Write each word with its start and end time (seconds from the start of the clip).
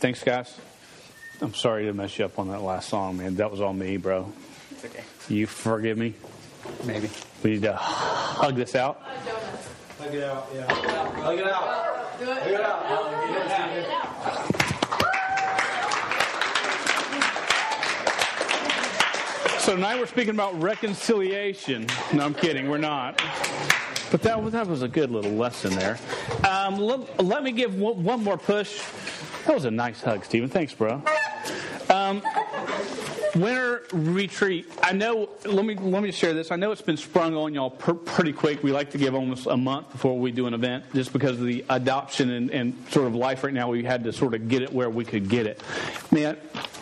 Thanks, 0.00 0.22
guys. 0.22 0.56
I'm 1.40 1.54
sorry 1.54 1.86
to 1.86 1.92
mess 1.92 2.16
you 2.20 2.24
up 2.24 2.38
on 2.38 2.48
that 2.50 2.62
last 2.62 2.88
song, 2.88 3.16
man. 3.16 3.34
That 3.34 3.50
was 3.50 3.60
all 3.60 3.72
me, 3.72 3.96
bro. 3.96 4.32
It's 4.70 4.84
okay. 4.84 5.02
You 5.28 5.48
forgive 5.48 5.98
me? 5.98 6.14
Maybe. 6.84 7.10
We 7.42 7.50
need 7.50 7.62
to 7.62 7.74
hug 7.74 8.54
this 8.54 8.76
out. 8.76 9.02
Hug 9.98 10.14
it 10.14 10.22
out, 10.22 10.48
yeah. 10.54 10.72
Hug 10.72 11.38
it 11.38 11.46
out. 11.48 11.64
Hug 12.14 12.46
it 12.46 12.60
out. 12.60 12.88
So 19.60 19.74
tonight 19.74 19.98
we're 19.98 20.06
speaking 20.06 20.30
about 20.30 20.60
reconciliation. 20.62 21.88
No, 22.12 22.24
I'm 22.24 22.34
kidding. 22.34 22.68
We're 22.70 22.78
not. 22.78 23.20
But 24.10 24.22
that, 24.22 24.52
that 24.52 24.66
was 24.66 24.82
a 24.82 24.88
good 24.88 25.10
little 25.10 25.32
lesson 25.32 25.74
there. 25.74 25.98
Um, 26.48 26.78
let, 26.78 27.22
let 27.22 27.42
me 27.42 27.50
give 27.52 27.74
one, 27.74 28.02
one 28.04 28.24
more 28.24 28.38
push. 28.38 28.80
That 29.48 29.54
was 29.54 29.64
a 29.64 29.70
nice 29.70 30.02
hug, 30.02 30.26
Stephen. 30.26 30.50
Thanks, 30.50 30.74
bro. 30.74 31.02
Um, 31.88 32.22
winter 33.34 33.82
retreat. 33.94 34.70
I 34.82 34.92
know. 34.92 35.30
Let 35.46 35.64
me 35.64 35.74
let 35.74 36.02
me 36.02 36.12
share 36.12 36.34
this. 36.34 36.50
I 36.50 36.56
know 36.56 36.70
it's 36.70 36.82
been 36.82 36.98
sprung 36.98 37.34
on 37.34 37.54
y'all 37.54 37.70
per, 37.70 37.94
pretty 37.94 38.34
quick. 38.34 38.62
We 38.62 38.72
like 38.72 38.90
to 38.90 38.98
give 38.98 39.14
almost 39.14 39.46
a 39.46 39.56
month 39.56 39.90
before 39.90 40.18
we 40.18 40.32
do 40.32 40.48
an 40.48 40.52
event, 40.52 40.84
just 40.92 41.14
because 41.14 41.38
of 41.40 41.46
the 41.46 41.64
adoption 41.70 42.28
and, 42.28 42.50
and 42.50 42.76
sort 42.90 43.06
of 43.06 43.14
life 43.14 43.42
right 43.42 43.54
now. 43.54 43.70
We 43.70 43.84
had 43.84 44.04
to 44.04 44.12
sort 44.12 44.34
of 44.34 44.50
get 44.50 44.60
it 44.60 44.70
where 44.70 44.90
we 44.90 45.06
could 45.06 45.30
get 45.30 45.46
it. 45.46 45.62
Man, 46.10 46.36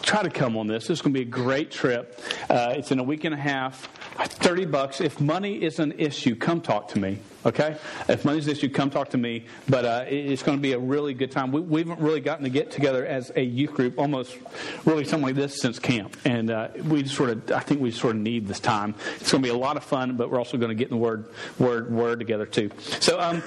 try 0.06 0.23
to 0.23 0.30
come 0.30 0.56
on 0.56 0.69
this. 0.69 0.87
This 0.87 0.98
is 0.98 1.02
going 1.02 1.12
to 1.12 1.19
be 1.19 1.27
a 1.27 1.30
great 1.30 1.70
trip. 1.70 2.20
Uh, 2.48 2.74
it's 2.77 2.92
in 2.92 3.01
a 3.01 3.02
week 3.02 3.24
and 3.24 3.34
a 3.34 3.38
half. 3.38 3.88
30 4.19 4.66
bucks. 4.66 5.01
If 5.01 5.20
money 5.20 5.62
is 5.62 5.80
an 5.80 5.92
issue, 5.98 6.37
come 6.37 6.60
talk 6.60 6.88
to 6.88 7.01
me. 7.01 7.19
Okay? 7.45 7.77
If 8.09 8.24
money's 8.24 8.46
an 8.46 8.52
issue, 8.52 8.69
come 8.69 8.88
talk 8.88 9.10
to 9.10 9.19
me. 9.19 9.46
But 9.69 9.84
uh, 9.84 10.05
it's 10.06 10.45
going 10.45 10.59
to 10.59 10.62
be 10.62 10.73
a 10.73 10.79
really 10.79 11.12
good 11.12 11.32
time. 11.32 11.51
We, 11.51 11.60
we, 11.60 11.80
haven't 11.80 11.98
really 11.98 12.20
gotten 12.20 12.45
to 12.45 12.51
get 12.51 12.70
together 12.70 13.05
as 13.05 13.32
a 13.34 13.42
youth 13.42 13.73
group, 13.73 13.98
almost 13.98 14.37
really 14.84 15.05
something 15.05 15.27
like 15.27 15.34
this 15.34 15.60
since 15.60 15.80
camp. 15.80 16.16
And 16.24 16.51
uh, 16.51 16.68
we 16.84 17.04
sort 17.07 17.30
of, 17.30 17.51
I 17.51 17.60
think 17.60 17.80
we 17.80 17.90
sort 17.90 18.15
of 18.15 18.23
need 18.23 18.46
this 18.46 18.60
time. 18.60 18.95
It's 19.21 19.32
going 19.32 19.43
to 19.43 19.46
be 19.46 19.52
a 19.52 19.59
lot 19.59 19.77
of 19.77 19.82
fun, 19.82 20.16
but 20.16 20.30
we're 20.30 20.38
also 20.38 20.57
going 20.57 20.71
to 20.71 20.77
get 20.77 20.88
in 20.88 20.96
the 20.96 21.02
word, 21.02 21.27
word, 21.59 21.90
word 21.90 22.21
together 22.21 22.46
too. 22.46 22.71
So, 23.01 23.21
um, 23.21 23.43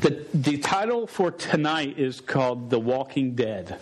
the, 0.00 0.24
the 0.42 0.58
title 0.58 1.06
for 1.08 1.32
tonight 1.32 1.98
is 1.98 2.20
called 2.20 2.70
The 2.70 2.78
Walking 2.78 3.34
Dead. 3.34 3.78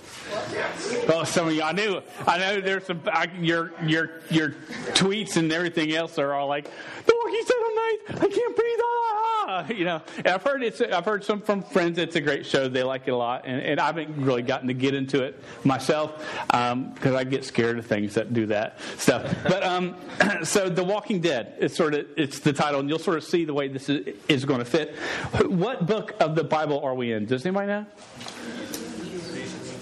Oh, 1.08 1.22
some 1.24 1.48
of 1.48 1.52
you, 1.52 1.62
I 1.62 1.72
knew, 1.72 2.00
I 2.26 2.38
know 2.38 2.60
there's 2.62 2.84
some, 2.84 3.02
I, 3.06 3.28
your, 3.40 3.72
your, 3.84 4.22
your 4.30 4.50
tweets 4.94 5.36
and 5.36 5.52
everything 5.52 5.94
else 5.94 6.18
are 6.18 6.32
all 6.32 6.46
like, 6.46 6.70
The 7.04 7.15
Walking 7.26 7.44
Dead 7.44 7.54
all 7.64 7.74
night, 7.74 7.98
I 8.08 8.34
can't 8.34 8.56
breathe, 8.56 8.78
ah, 8.82 9.68
you 9.68 9.84
know. 9.84 10.02
And 10.18 10.28
I've 10.28 10.42
heard 10.44 10.62
it's, 10.62 10.80
I've 10.80 11.04
heard 11.04 11.24
some 11.24 11.40
from 11.40 11.62
friends, 11.62 11.98
it's 11.98 12.14
a 12.14 12.20
great 12.20 12.46
show, 12.46 12.68
they 12.68 12.84
like 12.84 13.08
it 13.08 13.10
a 13.10 13.16
lot, 13.16 13.42
and, 13.46 13.60
and 13.60 13.80
I 13.80 13.86
haven't 13.86 14.16
really 14.16 14.42
gotten 14.42 14.68
to 14.68 14.74
get 14.74 14.94
into 14.94 15.24
it 15.24 15.42
myself, 15.64 16.24
because 16.46 16.72
um, 16.72 17.16
I 17.16 17.24
get 17.24 17.44
scared 17.44 17.78
of 17.78 17.86
things 17.86 18.14
that 18.14 18.32
do 18.32 18.46
that 18.46 18.78
stuff. 18.96 19.34
But, 19.42 19.64
um, 19.64 19.96
so 20.44 20.68
The 20.68 20.84
Walking 20.84 21.20
Dead, 21.20 21.54
it's 21.58 21.76
sort 21.76 21.94
of, 21.94 22.06
it's 22.16 22.38
the 22.38 22.52
title, 22.52 22.78
and 22.78 22.88
you'll 22.88 23.00
sort 23.00 23.16
of 23.16 23.24
see 23.24 23.44
the 23.44 23.54
way 23.54 23.66
this 23.66 23.88
is, 23.88 24.14
is 24.28 24.44
going 24.44 24.60
to 24.60 24.64
fit. 24.64 24.94
What 25.46 25.84
book 25.84 26.14
of 26.20 26.36
the 26.36 26.44
Bible 26.44 26.80
are 26.80 26.94
we 26.94 27.12
in? 27.12 27.26
Does 27.26 27.44
anybody 27.44 27.66
know? 27.66 27.86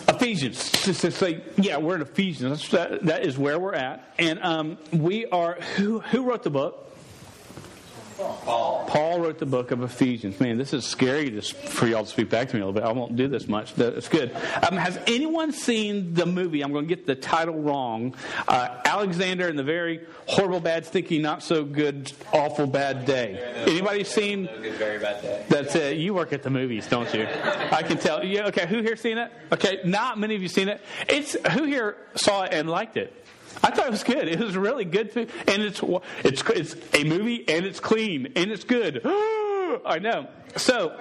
Ephesians. 0.08 0.70
Just 0.70 1.00
to 1.02 1.10
say, 1.10 1.42
yeah, 1.56 1.76
we're 1.76 1.96
in 1.96 2.02
Ephesians. 2.02 2.70
That, 2.70 3.02
that 3.04 3.26
is 3.26 3.36
where 3.36 3.58
we're 3.58 3.74
at, 3.74 4.14
and 4.18 4.42
um, 4.42 4.78
we 4.92 5.26
are. 5.26 5.54
Who 5.76 6.00
who 6.00 6.22
wrote 6.22 6.42
the 6.42 6.50
book? 6.50 6.84
Paul. 8.16 8.84
Paul 8.88 9.20
wrote 9.20 9.38
the 9.38 9.46
book 9.46 9.70
of 9.70 9.82
Ephesians. 9.82 10.38
Man, 10.40 10.58
this 10.58 10.72
is 10.72 10.84
scary 10.84 11.30
to, 11.30 11.42
for 11.42 11.86
y'all 11.86 12.04
to 12.04 12.10
speak 12.10 12.30
back 12.30 12.48
to 12.48 12.56
me 12.56 12.62
a 12.62 12.66
little 12.66 12.80
bit. 12.80 12.88
I 12.88 12.92
won't 12.92 13.16
do 13.16 13.28
this 13.28 13.48
much. 13.48 13.76
It's 13.78 14.08
good. 14.08 14.34
Um, 14.62 14.76
has 14.76 14.98
anyone 15.06 15.52
seen 15.52 16.14
the 16.14 16.26
movie? 16.26 16.62
I'm 16.62 16.72
going 16.72 16.86
to 16.86 16.94
get 16.94 17.06
the 17.06 17.14
title 17.14 17.60
wrong. 17.60 18.14
Uh, 18.46 18.80
Alexander 18.84 19.48
and 19.48 19.58
the 19.58 19.64
very 19.64 20.06
horrible, 20.26 20.60
bad, 20.60 20.86
stinky, 20.86 21.18
not 21.18 21.42
so 21.42 21.64
good, 21.64 22.12
awful, 22.32 22.66
bad 22.66 23.04
day. 23.04 23.64
Anybody 23.66 24.04
seen? 24.04 24.48
Very 24.78 24.98
bad 24.98 25.22
day. 25.22 25.44
That's 25.48 25.74
it. 25.74 25.96
You 25.96 26.14
work 26.14 26.32
at 26.32 26.42
the 26.42 26.50
movies, 26.50 26.86
don't 26.86 27.12
you? 27.14 27.26
I 27.72 27.82
can 27.82 27.98
tell. 27.98 28.24
Yeah. 28.24 28.46
Okay. 28.46 28.66
Who 28.66 28.82
here 28.82 28.96
seen 28.96 29.18
it? 29.18 29.32
Okay. 29.52 29.80
Not 29.84 30.18
many 30.18 30.34
of 30.34 30.42
you 30.42 30.48
seen 30.48 30.68
it. 30.68 30.80
It's 31.08 31.36
who 31.52 31.64
here 31.64 31.96
saw 32.14 32.42
it 32.44 32.54
and 32.54 32.68
liked 32.70 32.96
it. 32.96 33.23
I 33.62 33.70
thought 33.70 33.86
it 33.86 33.90
was 33.90 34.04
good. 34.04 34.28
It 34.28 34.38
was 34.38 34.56
really 34.56 34.84
good 34.84 35.12
food, 35.12 35.30
and 35.46 35.62
it's 35.62 35.80
it's 36.22 36.42
it's 36.42 36.76
a 36.94 37.04
movie, 37.04 37.48
and 37.48 37.64
it's 37.64 37.80
clean, 37.80 38.32
and 38.36 38.50
it's 38.50 38.64
good. 38.64 39.00
I 39.86 39.98
know. 40.00 40.28
So 40.56 40.98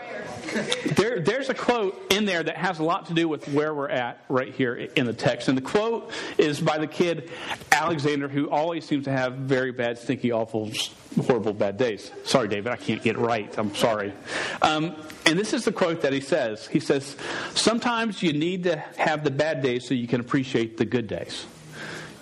there, 0.95 1.19
there's 1.19 1.49
a 1.49 1.53
quote 1.53 2.11
in 2.11 2.25
there 2.25 2.41
that 2.41 2.57
has 2.57 2.79
a 2.79 2.83
lot 2.83 3.07
to 3.07 3.13
do 3.13 3.27
with 3.27 3.47
where 3.49 3.73
we're 3.73 3.89
at 3.89 4.23
right 4.27 4.53
here 4.53 4.75
in 4.75 5.05
the 5.05 5.13
text, 5.13 5.47
and 5.47 5.57
the 5.57 5.61
quote 5.61 6.11
is 6.37 6.59
by 6.59 6.77
the 6.79 6.87
kid 6.87 7.29
Alexander, 7.71 8.27
who 8.27 8.49
always 8.49 8.85
seems 8.85 9.05
to 9.05 9.11
have 9.11 9.33
very 9.33 9.71
bad, 9.71 9.97
stinky, 9.97 10.31
awful, 10.31 10.71
horrible, 11.27 11.53
bad 11.53 11.77
days. 11.77 12.11
Sorry, 12.25 12.47
David, 12.47 12.71
I 12.71 12.77
can't 12.77 13.03
get 13.03 13.17
right. 13.17 13.53
I'm 13.57 13.75
sorry. 13.75 14.13
Um, 14.61 14.95
and 15.25 15.37
this 15.37 15.53
is 15.53 15.65
the 15.65 15.71
quote 15.71 16.01
that 16.01 16.13
he 16.13 16.21
says. 16.21 16.67
He 16.67 16.79
says, 16.79 17.15
"Sometimes 17.53 18.23
you 18.23 18.33
need 18.33 18.63
to 18.63 18.77
have 18.97 19.23
the 19.23 19.31
bad 19.31 19.61
days 19.61 19.87
so 19.87 19.93
you 19.93 20.07
can 20.07 20.19
appreciate 20.19 20.77
the 20.77 20.85
good 20.85 21.07
days." 21.07 21.45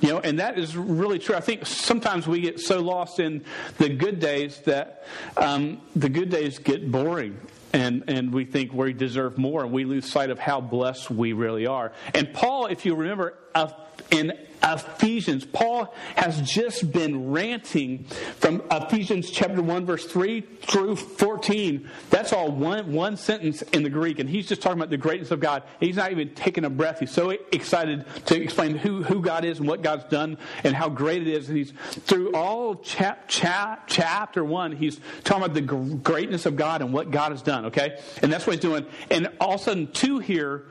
You 0.01 0.09
know, 0.09 0.19
and 0.19 0.39
that 0.39 0.57
is 0.57 0.75
really 0.75 1.19
true. 1.19 1.35
I 1.35 1.41
think 1.41 1.65
sometimes 1.65 2.27
we 2.27 2.41
get 2.41 2.59
so 2.59 2.81
lost 2.81 3.19
in 3.19 3.45
the 3.77 3.87
good 3.87 4.19
days 4.19 4.59
that 4.61 5.05
um, 5.37 5.79
the 5.95 6.09
good 6.09 6.29
days 6.29 6.59
get 6.59 6.91
boring. 6.91 7.39
And, 7.73 8.03
and 8.09 8.33
we 8.33 8.43
think 8.43 8.73
we 8.73 8.91
deserve 8.91 9.37
more, 9.37 9.63
and 9.63 9.71
we 9.71 9.85
lose 9.85 10.11
sight 10.11 10.29
of 10.29 10.39
how 10.39 10.59
blessed 10.59 11.09
we 11.09 11.31
really 11.31 11.67
are. 11.67 11.93
And 12.13 12.33
Paul, 12.33 12.65
if 12.65 12.85
you 12.85 12.95
remember, 12.95 13.37
uh, 13.55 13.69
in 14.09 14.33
Ephesians. 14.63 15.45
Paul 15.45 15.93
has 16.15 16.41
just 16.41 16.91
been 16.91 17.31
ranting 17.31 18.03
from 18.37 18.61
Ephesians 18.69 19.29
chapter 19.29 19.61
1, 19.61 19.85
verse 19.85 20.05
3 20.05 20.41
through 20.41 20.95
14. 20.95 21.89
That's 22.09 22.33
all 22.33 22.51
one, 22.51 22.93
one 22.93 23.17
sentence 23.17 23.61
in 23.61 23.83
the 23.83 23.89
Greek, 23.89 24.19
and 24.19 24.29
he's 24.29 24.47
just 24.47 24.61
talking 24.61 24.77
about 24.79 24.89
the 24.89 24.97
greatness 24.97 25.31
of 25.31 25.39
God. 25.39 25.63
He's 25.79 25.95
not 25.95 26.11
even 26.11 26.33
taking 26.35 26.65
a 26.65 26.69
breath. 26.69 26.99
He's 26.99 27.11
so 27.11 27.29
excited 27.29 28.05
to 28.25 28.41
explain 28.41 28.77
who, 28.77 29.03
who 29.03 29.21
God 29.21 29.45
is 29.45 29.59
and 29.59 29.67
what 29.67 29.81
God's 29.81 30.03
done 30.05 30.37
and 30.63 30.75
how 30.75 30.89
great 30.89 31.21
it 31.21 31.27
is. 31.27 31.49
And 31.49 31.57
he's 31.57 31.71
through 31.71 32.33
all 32.33 32.75
chap, 32.75 33.27
chap, 33.27 33.83
chapter 33.87 34.43
1, 34.43 34.73
he's 34.73 34.99
talking 35.23 35.43
about 35.43 35.55
the 35.55 35.61
greatness 35.61 36.45
of 36.45 36.55
God 36.55 36.81
and 36.81 36.93
what 36.93 37.11
God 37.11 37.31
has 37.31 37.41
done, 37.41 37.65
okay? 37.65 37.99
And 38.21 38.31
that's 38.31 38.45
what 38.45 38.53
he's 38.53 38.61
doing. 38.61 38.85
And 39.09 39.29
all 39.39 39.55
of 39.55 39.61
a 39.61 39.63
sudden, 39.63 39.91
2 39.91 40.19
here, 40.19 40.65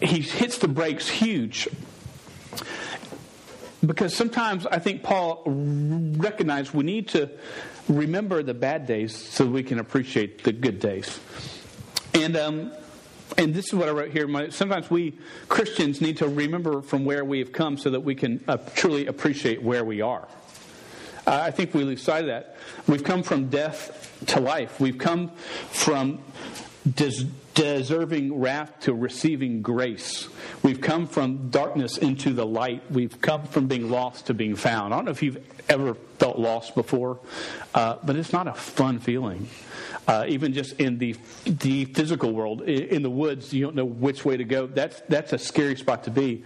he 0.00 0.20
hits 0.20 0.58
the 0.58 0.68
brakes 0.68 1.08
huge 1.08 1.68
because 3.84 4.14
sometimes 4.14 4.66
I 4.66 4.78
think 4.78 5.02
Paul 5.02 5.42
recognized 5.46 6.72
we 6.74 6.84
need 6.84 7.08
to 7.08 7.30
remember 7.88 8.42
the 8.42 8.54
bad 8.54 8.86
days 8.86 9.14
so 9.16 9.46
we 9.46 9.62
can 9.62 9.78
appreciate 9.78 10.44
the 10.44 10.52
good 10.52 10.78
days. 10.78 11.18
And 12.14 12.36
um, 12.36 12.72
and 13.38 13.54
this 13.54 13.66
is 13.66 13.74
what 13.74 13.88
I 13.88 13.92
wrote 13.92 14.10
here. 14.10 14.50
Sometimes 14.50 14.90
we 14.90 15.18
Christians 15.48 16.00
need 16.00 16.18
to 16.18 16.28
remember 16.28 16.82
from 16.82 17.04
where 17.04 17.24
we 17.24 17.38
have 17.38 17.52
come 17.52 17.78
so 17.78 17.90
that 17.90 18.00
we 18.00 18.14
can 18.14 18.42
uh, 18.48 18.58
truly 18.74 19.06
appreciate 19.06 19.62
where 19.62 19.84
we 19.84 20.00
are. 20.00 20.28
Uh, 21.26 21.40
I 21.44 21.50
think 21.50 21.74
we 21.74 21.84
lose 21.84 22.02
sight 22.02 22.22
of 22.22 22.26
that. 22.26 22.56
We've 22.86 23.04
come 23.04 23.22
from 23.22 23.48
death 23.48 24.12
to 24.28 24.40
life. 24.40 24.80
We've 24.80 24.98
come 24.98 25.30
from 25.70 26.20
des- 26.94 27.26
deserving 27.54 28.38
wrath 28.38 28.80
to 28.80 28.94
receiving 28.94 29.62
grace. 29.62 30.28
We've 30.62 30.80
come 30.80 31.06
from 31.06 31.50
darkness 31.50 31.98
into 31.98 32.32
the 32.32 32.46
light. 32.46 32.82
We've 32.90 33.20
come 33.20 33.44
from 33.44 33.66
being 33.66 33.90
lost 33.90 34.26
to 34.26 34.34
being 34.34 34.56
found. 34.56 34.92
I 34.92 34.98
don't 34.98 35.06
know 35.06 35.10
if 35.10 35.22
you've 35.22 35.38
ever 35.68 35.94
felt 36.18 36.38
lost 36.38 36.74
before, 36.74 37.18
uh, 37.74 37.96
but 38.02 38.16
it's 38.16 38.32
not 38.32 38.46
a 38.46 38.54
fun 38.54 38.98
feeling. 38.98 39.48
Uh, 40.06 40.24
even 40.28 40.52
just 40.52 40.80
in 40.80 40.98
the 40.98 41.16
the 41.44 41.84
physical 41.86 42.32
world, 42.32 42.62
in 42.62 43.02
the 43.02 43.10
woods, 43.10 43.52
you 43.52 43.62
don't 43.62 43.76
know 43.76 43.84
which 43.84 44.24
way 44.24 44.36
to 44.36 44.44
go. 44.44 44.66
That's 44.66 45.00
that's 45.08 45.32
a 45.32 45.38
scary 45.38 45.76
spot 45.76 46.04
to 46.04 46.10
be. 46.10 46.44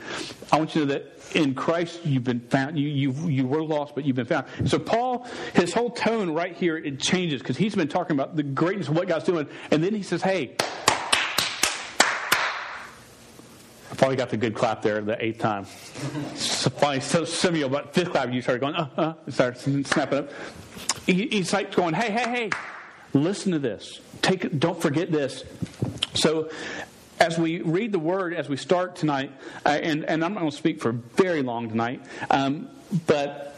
I 0.52 0.58
want 0.58 0.74
you 0.74 0.82
to 0.82 0.86
know 0.86 0.94
that 0.94 1.36
in 1.36 1.54
Christ 1.54 2.04
you've 2.04 2.24
been 2.24 2.40
found. 2.40 2.78
You 2.78 2.88
you 2.88 3.28
you 3.28 3.46
were 3.46 3.62
lost, 3.62 3.94
but 3.94 4.04
you've 4.04 4.16
been 4.16 4.26
found. 4.26 4.46
So 4.66 4.78
Paul, 4.78 5.26
his 5.54 5.72
whole 5.72 5.90
tone 5.90 6.30
right 6.30 6.54
here 6.54 6.76
it 6.76 7.00
changes 7.00 7.40
because 7.40 7.56
he's 7.56 7.74
been 7.74 7.88
talking 7.88 8.14
about 8.14 8.36
the 8.36 8.42
greatness 8.42 8.88
of 8.88 8.96
what 8.96 9.08
God's 9.08 9.24
doing, 9.24 9.48
and 9.70 9.82
then 9.82 9.94
he 9.94 10.02
says, 10.02 10.22
"Hey." 10.22 10.56
I 13.94 13.96
probably 13.96 14.16
got 14.16 14.30
the 14.30 14.36
good 14.36 14.56
clap 14.56 14.82
there 14.82 15.00
the 15.00 15.24
eighth 15.24 15.38
time. 15.38 15.66
so 16.34 16.68
finally, 16.68 16.98
so 16.98 17.24
some 17.24 17.54
of 17.54 17.62
about 17.62 17.94
fifth 17.94 18.10
clap, 18.10 18.32
you 18.32 18.42
started 18.42 18.58
going, 18.58 18.74
uh, 18.74 18.88
uh, 18.96 19.30
start 19.30 19.56
snapping 19.56 20.18
up. 20.18 20.30
He, 21.06 21.28
he's 21.28 21.52
like 21.52 21.72
going, 21.72 21.94
hey, 21.94 22.10
hey, 22.10 22.28
hey, 22.28 22.50
listen 23.12 23.52
to 23.52 23.60
this. 23.60 24.00
Take, 24.20 24.58
don't 24.58 24.82
forget 24.82 25.12
this. 25.12 25.44
So, 26.12 26.50
as 27.20 27.38
we 27.38 27.60
read 27.62 27.92
the 27.92 28.00
word, 28.00 28.34
as 28.34 28.48
we 28.48 28.56
start 28.56 28.96
tonight, 28.96 29.30
uh, 29.64 29.68
and, 29.68 30.04
and 30.06 30.24
I'm 30.24 30.34
not 30.34 30.40
going 30.40 30.50
to 30.50 30.56
speak 30.56 30.82
for 30.82 30.90
very 30.90 31.42
long 31.42 31.68
tonight, 31.68 32.04
um, 32.30 32.68
but 33.06 33.53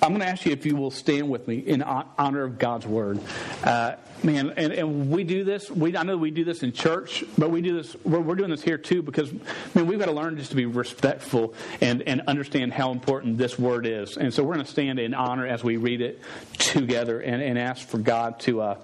I'm 0.00 0.10
going 0.10 0.20
to 0.20 0.28
ask 0.28 0.46
you 0.46 0.52
if 0.52 0.64
you 0.64 0.76
will 0.76 0.92
stand 0.92 1.28
with 1.28 1.48
me 1.48 1.58
in 1.58 1.82
honor 1.82 2.44
of 2.44 2.58
God's 2.58 2.86
word. 2.86 3.20
Uh, 3.64 3.96
man, 4.22 4.52
and, 4.56 4.72
and 4.72 5.10
we 5.10 5.24
do 5.24 5.42
this. 5.42 5.70
We, 5.70 5.96
I 5.96 6.04
know 6.04 6.16
we 6.16 6.30
do 6.30 6.44
this 6.44 6.62
in 6.62 6.72
church, 6.72 7.24
but 7.36 7.50
we 7.50 7.62
do 7.62 7.74
this. 7.74 7.96
We're, 8.04 8.20
we're 8.20 8.36
doing 8.36 8.50
this 8.50 8.62
here 8.62 8.78
too 8.78 9.02
because, 9.02 9.32
man, 9.74 9.86
we've 9.86 9.98
got 9.98 10.06
to 10.06 10.12
learn 10.12 10.36
just 10.36 10.50
to 10.50 10.56
be 10.56 10.66
respectful 10.66 11.54
and, 11.80 12.02
and 12.02 12.22
understand 12.28 12.72
how 12.72 12.92
important 12.92 13.38
this 13.38 13.58
word 13.58 13.86
is. 13.86 14.16
And 14.16 14.32
so 14.32 14.44
we're 14.44 14.54
going 14.54 14.66
to 14.66 14.70
stand 14.70 15.00
in 15.00 15.14
honor 15.14 15.46
as 15.46 15.64
we 15.64 15.76
read 15.76 16.00
it 16.00 16.20
together 16.58 17.20
and, 17.20 17.42
and 17.42 17.58
ask 17.58 17.86
for 17.86 17.98
God 17.98 18.40
to. 18.40 18.60
Uh, 18.62 18.76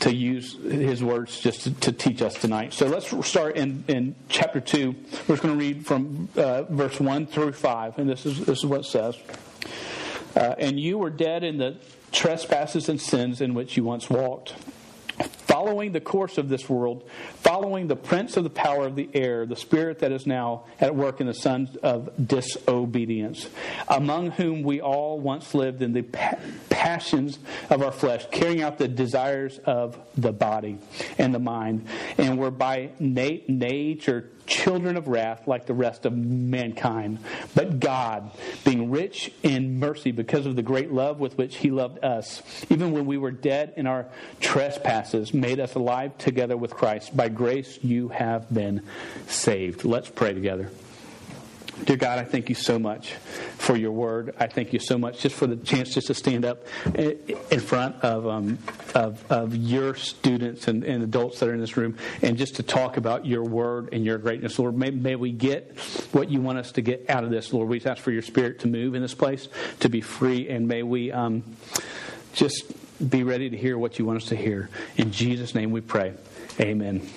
to 0.00 0.12
use 0.12 0.54
his 0.54 1.00
words 1.00 1.38
just 1.38 1.62
to, 1.62 1.74
to, 1.74 1.92
teach 1.92 2.22
us 2.22 2.34
tonight. 2.34 2.72
So 2.72 2.88
let's 2.88 3.06
start 3.24 3.54
in, 3.54 3.84
in 3.86 4.16
chapter 4.28 4.60
2. 4.60 4.90
We're 5.28 5.36
just 5.36 5.42
going 5.44 5.56
to 5.56 5.64
read 5.64 5.86
from 5.86 6.28
uh, 6.34 6.64
verse 6.64 6.98
1 6.98 7.26
through 7.28 7.52
5, 7.52 7.98
and 7.98 8.10
this 8.10 8.26
is, 8.26 8.44
this 8.44 8.58
is 8.58 8.66
what 8.66 8.80
it 8.80 8.86
says. 8.86 9.16
Uh, 10.34 10.54
and 10.58 10.80
you 10.80 10.98
were 10.98 11.10
dead 11.10 11.44
in 11.44 11.58
the 11.58 11.76
trespasses 12.10 12.88
and 12.88 13.00
sins 13.00 13.40
in 13.40 13.54
which 13.54 13.76
you 13.76 13.84
once 13.84 14.08
walked 14.08 14.54
following 15.52 15.92
the 15.92 16.00
course 16.00 16.38
of 16.38 16.48
this 16.48 16.66
world, 16.66 17.06
following 17.34 17.86
the 17.86 17.94
prince 17.94 18.38
of 18.38 18.44
the 18.44 18.50
power 18.50 18.86
of 18.86 18.96
the 18.96 19.06
air, 19.12 19.44
the 19.44 19.54
spirit 19.54 19.98
that 19.98 20.10
is 20.10 20.26
now 20.26 20.64
at 20.80 20.96
work 20.96 21.20
in 21.20 21.26
the 21.26 21.34
sons 21.34 21.76
of 21.76 22.08
disobedience, 22.26 23.48
among 23.86 24.30
whom 24.30 24.62
we 24.62 24.80
all 24.80 25.20
once 25.20 25.54
lived 25.54 25.82
in 25.82 25.92
the 25.92 26.02
passions 26.82 27.38
of 27.70 27.80
our 27.80 27.92
flesh, 27.92 28.26
carrying 28.32 28.60
out 28.60 28.76
the 28.76 28.88
desires 28.88 29.60
of 29.64 29.96
the 30.16 30.32
body 30.32 30.76
and 31.16 31.32
the 31.32 31.38
mind, 31.38 31.86
and 32.18 32.36
were 32.36 32.50
by 32.50 32.90
nature 32.98 34.28
children 34.46 34.96
of 34.96 35.06
wrath 35.06 35.46
like 35.46 35.66
the 35.66 35.74
rest 35.74 36.04
of 36.04 36.12
mankind. 36.12 37.20
But 37.54 37.78
God, 37.78 38.32
being 38.64 38.90
rich 38.90 39.30
in 39.44 39.78
mercy 39.78 40.10
because 40.10 40.44
of 40.44 40.56
the 40.56 40.62
great 40.62 40.92
love 40.92 41.20
with 41.20 41.38
which 41.38 41.54
He 41.54 41.70
loved 41.70 42.04
us, 42.04 42.42
even 42.68 42.90
when 42.90 43.06
we 43.06 43.16
were 43.16 43.30
dead 43.30 43.74
in 43.76 43.86
our 43.86 44.06
trespasses, 44.40 45.32
made 45.32 45.60
us 45.60 45.76
alive 45.76 46.18
together 46.18 46.56
with 46.56 46.72
Christ. 46.72 47.16
By 47.16 47.28
grace 47.28 47.78
you 47.84 48.08
have 48.08 48.52
been 48.52 48.82
saved. 49.28 49.84
Let's 49.84 50.08
pray 50.08 50.32
together. 50.32 50.68
Dear 51.84 51.96
God, 51.96 52.18
I 52.18 52.24
thank 52.24 52.48
you 52.48 52.54
so 52.54 52.78
much 52.78 53.14
for 53.56 53.76
your 53.76 53.92
word. 53.92 54.34
I 54.38 54.46
thank 54.46 54.72
you 54.72 54.78
so 54.78 54.98
much 54.98 55.20
just 55.20 55.34
for 55.34 55.46
the 55.46 55.56
chance 55.56 55.94
just 55.94 56.08
to 56.08 56.14
stand 56.14 56.44
up 56.44 56.66
in 56.94 57.60
front 57.60 57.96
of 58.04 58.26
um, 58.26 58.58
of, 58.94 59.24
of, 59.32 59.56
your 59.56 59.94
students 59.94 60.68
and, 60.68 60.84
and, 60.84 61.02
adults 61.02 61.40
that 61.40 61.48
are 61.48 61.54
in 61.54 61.60
this 61.60 61.76
room 61.76 61.96
and 62.20 62.36
just 62.36 62.56
to 62.56 62.62
talk 62.62 62.98
about 62.98 63.24
your 63.24 63.42
word 63.42 63.88
and 63.92 64.04
your 64.04 64.18
greatness, 64.18 64.58
Lord. 64.58 64.76
May, 64.76 64.90
may 64.90 65.16
we 65.16 65.32
get 65.32 65.78
what 66.12 66.30
you 66.30 66.40
want 66.40 66.58
us 66.58 66.72
to 66.72 66.82
get 66.82 67.08
out 67.08 67.24
of 67.24 67.30
this, 67.30 67.52
Lord. 67.52 67.68
We 67.68 67.80
ask 67.80 68.02
for 68.02 68.10
your 68.10 68.22
spirit 68.22 68.60
to 68.60 68.68
move 68.68 68.94
in 68.94 69.02
this 69.02 69.14
place, 69.14 69.48
to 69.80 69.88
be 69.88 70.02
free, 70.02 70.50
and 70.50 70.68
may 70.68 70.82
we 70.82 71.10
um, 71.10 71.42
just 72.32 72.70
be 73.08 73.22
ready 73.22 73.50
to 73.50 73.56
hear 73.56 73.78
what 73.78 73.98
you 73.98 74.04
want 74.04 74.22
us 74.22 74.28
to 74.28 74.36
hear. 74.36 74.68
In 74.96 75.10
Jesus' 75.10 75.54
name 75.54 75.70
we 75.70 75.80
pray. 75.80 76.14
Amen. 76.60 77.08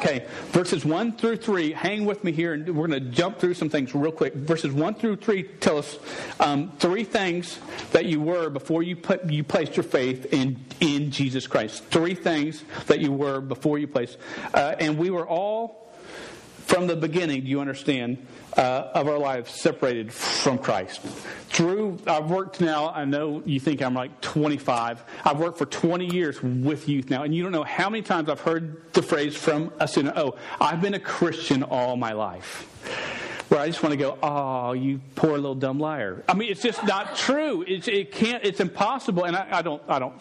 Okay, 0.00 0.26
verses 0.48 0.84
1 0.84 1.16
through 1.16 1.38
3, 1.38 1.72
hang 1.72 2.04
with 2.04 2.22
me 2.22 2.30
here, 2.30 2.52
and 2.52 2.76
we're 2.76 2.86
going 2.86 3.02
to 3.02 3.10
jump 3.10 3.38
through 3.38 3.54
some 3.54 3.70
things 3.70 3.94
real 3.94 4.12
quick. 4.12 4.34
Verses 4.34 4.70
1 4.70 4.94
through 4.94 5.16
3 5.16 5.42
tell 5.60 5.78
us 5.78 5.98
um, 6.38 6.70
three 6.78 7.02
things 7.02 7.58
that 7.92 8.04
you 8.04 8.20
were 8.20 8.50
before 8.50 8.82
you, 8.82 8.94
put, 8.94 9.24
you 9.30 9.42
placed 9.42 9.74
your 9.74 9.84
faith 9.84 10.32
in, 10.34 10.62
in 10.80 11.10
Jesus 11.10 11.46
Christ. 11.46 11.82
Three 11.84 12.14
things 12.14 12.62
that 12.88 13.00
you 13.00 13.10
were 13.10 13.40
before 13.40 13.78
you 13.78 13.86
placed. 13.86 14.18
Uh, 14.52 14.76
and 14.78 14.98
we 14.98 15.08
were 15.08 15.26
all, 15.26 15.85
from 16.66 16.88
the 16.88 16.96
beginning, 16.96 17.42
do 17.42 17.46
you 17.46 17.60
understand, 17.60 18.26
uh, 18.56 18.90
of 18.92 19.06
our 19.06 19.18
lives 19.18 19.52
separated 19.52 20.12
from 20.12 20.58
Christ. 20.58 21.00
Through, 21.48 21.98
I've 22.06 22.28
worked 22.28 22.60
now, 22.60 22.90
I 22.90 23.04
know 23.04 23.40
you 23.44 23.60
think 23.60 23.80
I'm 23.82 23.94
like 23.94 24.20
25. 24.20 25.04
I've 25.24 25.38
worked 25.38 25.58
for 25.58 25.66
20 25.66 26.06
years 26.06 26.42
with 26.42 26.88
youth 26.88 27.08
now, 27.08 27.22
and 27.22 27.34
you 27.34 27.42
don't 27.44 27.52
know 27.52 27.62
how 27.62 27.88
many 27.88 28.02
times 28.02 28.28
I've 28.28 28.40
heard 28.40 28.92
the 28.94 29.02
phrase 29.02 29.36
from 29.36 29.72
a 29.78 29.86
student, 29.86 30.16
oh, 30.16 30.36
I've 30.60 30.80
been 30.80 30.94
a 30.94 31.00
Christian 31.00 31.62
all 31.62 31.96
my 31.96 32.12
life 32.12 32.68
where 33.48 33.60
I 33.60 33.68
just 33.68 33.80
want 33.80 33.92
to 33.92 33.96
go, 33.96 34.18
oh, 34.22 34.72
you 34.72 35.00
poor 35.14 35.36
little 35.36 35.54
dumb 35.54 35.78
liar. 35.78 36.24
I 36.28 36.34
mean, 36.34 36.50
it's 36.50 36.62
just 36.62 36.82
not 36.82 37.14
true. 37.14 37.64
It's, 37.66 37.86
it 37.86 38.10
can't, 38.10 38.44
it's 38.44 38.58
impossible. 38.58 39.24
And 39.24 39.36
I, 39.36 39.46
I 39.50 39.62
don't, 39.62 39.80
I 39.86 40.00
don't, 40.00 40.14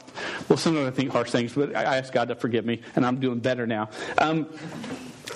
well, 0.48 0.58
sometimes 0.58 0.88
I 0.88 0.92
think 0.92 1.10
harsh 1.10 1.32
things, 1.32 1.54
but 1.54 1.76
I 1.76 1.98
ask 1.98 2.14
God 2.14 2.28
to 2.28 2.36
forgive 2.36 2.66
me, 2.66 2.82
and 2.96 3.04
I'm 3.04 3.20
doing 3.20 3.40
better 3.40 3.66
now. 3.66 3.90
Um, 4.20 4.48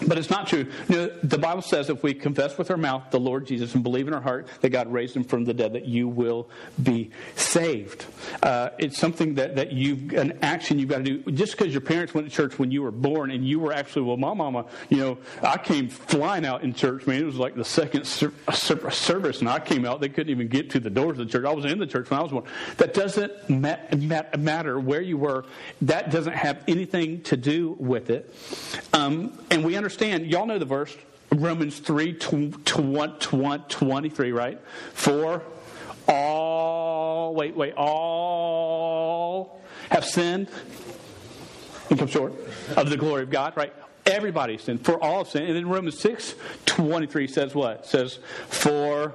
but 0.08 0.18
it's 0.18 0.30
not 0.30 0.48
true. 0.48 0.66
You 0.88 0.96
know, 0.96 1.08
the 1.24 1.38
Bible 1.38 1.62
says 1.62 1.90
if 1.90 2.04
we 2.04 2.14
confess 2.14 2.58
with 2.58 2.72
our 2.72 2.78
mouth 2.78 3.12
the 3.12 3.20
Lord 3.20 3.46
Jesus 3.46 3.76
and 3.76 3.84
believe 3.84 4.08
in 4.08 4.14
our 4.14 4.22
heart 4.22 4.48
that 4.62 4.70
God 4.70 4.92
raised 4.92 5.16
him 5.16 5.24
from 5.24 5.46
the 5.46 5.54
dead, 5.54 5.74
that 5.74 5.86
you 5.86 6.08
will 6.08 6.50
be 6.82 7.12
saved. 7.36 8.06
Uh, 8.42 8.70
it's 8.78 8.98
something 8.98 9.36
that, 9.36 9.56
that 9.56 9.72
you 9.72 10.18
an 10.18 10.40
action 10.42 10.80
you've 10.80 10.90
got 10.90 11.04
to 11.04 11.04
do. 11.04 11.32
Just 11.32 11.58
because 11.58 11.74
your 11.74 11.82
parents 11.82 12.14
went 12.14 12.28
to 12.28 12.34
church 12.34 12.58
when 12.58 12.72
you 12.72 12.82
were 12.82 12.92
born 12.92 13.32
and 13.32 13.48
you 13.48 13.60
were 13.60 13.74
actually, 13.74 14.04
well, 14.04 14.18
my 14.18 14.34
mama, 14.34 14.66
you 14.90 14.98
know, 14.98 15.18
I 15.42 15.58
came 15.58 15.90
flying 15.90 16.46
out 16.46 16.64
in 16.64 16.74
church, 16.74 17.06
man. 17.06 17.22
It 17.22 17.26
was 17.26 17.36
like 17.36 17.56
the 17.56 17.66
second 17.66 18.06
ser- 18.06 18.34
ser- 18.54 18.90
service, 18.92 19.40
and 19.40 19.50
I 19.50 19.60
came 19.60 19.86
out. 19.86 20.02
They 20.02 20.10
couldn't 20.10 20.32
even 20.32 20.48
get 20.48 20.70
to 20.72 20.80
the 20.80 20.90
doors 20.90 21.20
of 21.20 21.28
the 21.28 21.32
church. 21.32 21.46
I 21.46 21.54
was 21.54 21.66
in 21.66 21.80
the 21.80 21.88
church 21.88 22.10
when 22.10 22.20
I 22.20 22.24
was 22.24 22.32
born. 22.32 22.46
That 22.78 22.94
doesn't 22.94 23.50
ma- 23.50 23.78
ma- 23.98 24.38
matter 24.38 24.80
where 24.80 25.02
you 25.02 25.18
were. 25.18 25.46
That 25.82 26.12
doesn't 26.12 26.34
have 26.34 26.64
anything 26.68 27.22
to 27.24 27.38
do 27.38 27.76
with 27.80 28.10
it. 28.10 28.34
Um, 28.94 29.38
and 29.50 29.64
we 29.64 29.76
understand 29.76 29.89
understand, 29.90 30.28
y'all 30.28 30.46
know 30.46 30.60
the 30.60 30.66
verse, 30.66 30.96
Romans 31.34 31.80
3 31.80 32.14
23, 32.14 34.32
right? 34.32 34.62
For 34.94 35.42
all, 36.08 37.34
wait, 37.34 37.56
wait, 37.56 37.74
all 37.76 39.60
have 39.90 40.06
sinned 40.06 40.48
and 41.90 41.98
come 41.98 42.08
short 42.08 42.34
of 42.78 42.92
the 42.92 42.98
glory 42.98 43.24
of 43.24 43.32
God, 43.32 43.58
right? 43.58 43.74
Everybody 44.10 44.58
sinned, 44.58 44.84
for 44.84 45.02
all 45.02 45.26
sinned. 45.26 45.48
And 45.48 45.56
then 45.56 45.70
Romans 45.70 46.00
6 46.00 46.36
23 46.66 47.28
says 47.28 47.56
what? 47.56 47.80
It 47.80 47.86
says, 47.86 48.20
For 48.48 49.14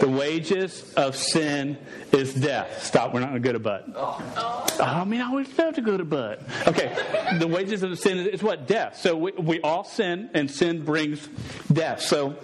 the 0.00 0.08
wages 0.08 0.92
of 0.94 1.16
sin 1.16 1.78
is 2.12 2.34
death. 2.34 2.84
Stop, 2.84 3.14
we're 3.14 3.20
not 3.20 3.30
going 3.30 3.42
to 3.42 3.48
go 3.48 3.52
to 3.52 3.58
butt. 3.58 3.86
Oh, 3.94 4.66
I 4.80 5.04
mean, 5.04 5.20
I 5.20 5.28
always 5.28 5.58
love 5.58 5.74
to 5.74 5.80
go 5.80 5.96
to 5.96 6.04
butt. 6.04 6.42
Okay, 6.66 6.94
the 7.38 7.46
wages 7.46 7.82
of 7.82 7.98
sin 7.98 8.18
is 8.18 8.42
what? 8.42 8.66
Death. 8.66 8.98
So 8.98 9.16
we, 9.16 9.32
we 9.32 9.60
all 9.60 9.84
sin, 9.84 10.30
and 10.34 10.50
sin 10.50 10.84
brings 10.84 11.26
death. 11.72 12.02
So, 12.02 12.36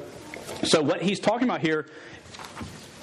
so 0.65 0.83
what 0.83 1.03
he's 1.03 1.21
talking 1.21 1.49
about 1.49 1.61
here 1.61 1.87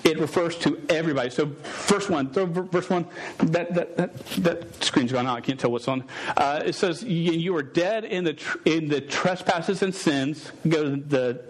it 0.04 0.20
refers 0.20 0.56
to 0.60 0.82
everybody. 0.90 1.30
So, 1.30 1.48
first 1.48 2.10
one, 2.10 2.30
verse 2.32 2.90
one, 2.90 3.06
that, 3.38 3.74
that, 3.74 3.98
that, 3.98 4.18
that 4.38 4.84
screen's 4.84 5.12
gone 5.12 5.28
out. 5.28 5.38
I 5.38 5.42
can't 5.42 5.60
tell 5.60 5.72
what's 5.72 5.88
on. 5.88 6.04
Uh, 6.36 6.62
it 6.66 6.74
says, 6.74 7.04
You 7.04 7.56
are 7.56 7.64
dead 7.64 8.06
in 8.06 8.24
the, 8.24 8.42
in 8.66 8.88
the 8.88 9.02
trespasses 9.02 9.82
and 9.82 9.94
sins. 9.94 10.52
Go 10.68 10.84
to 10.84 10.96
the, 10.96 11.42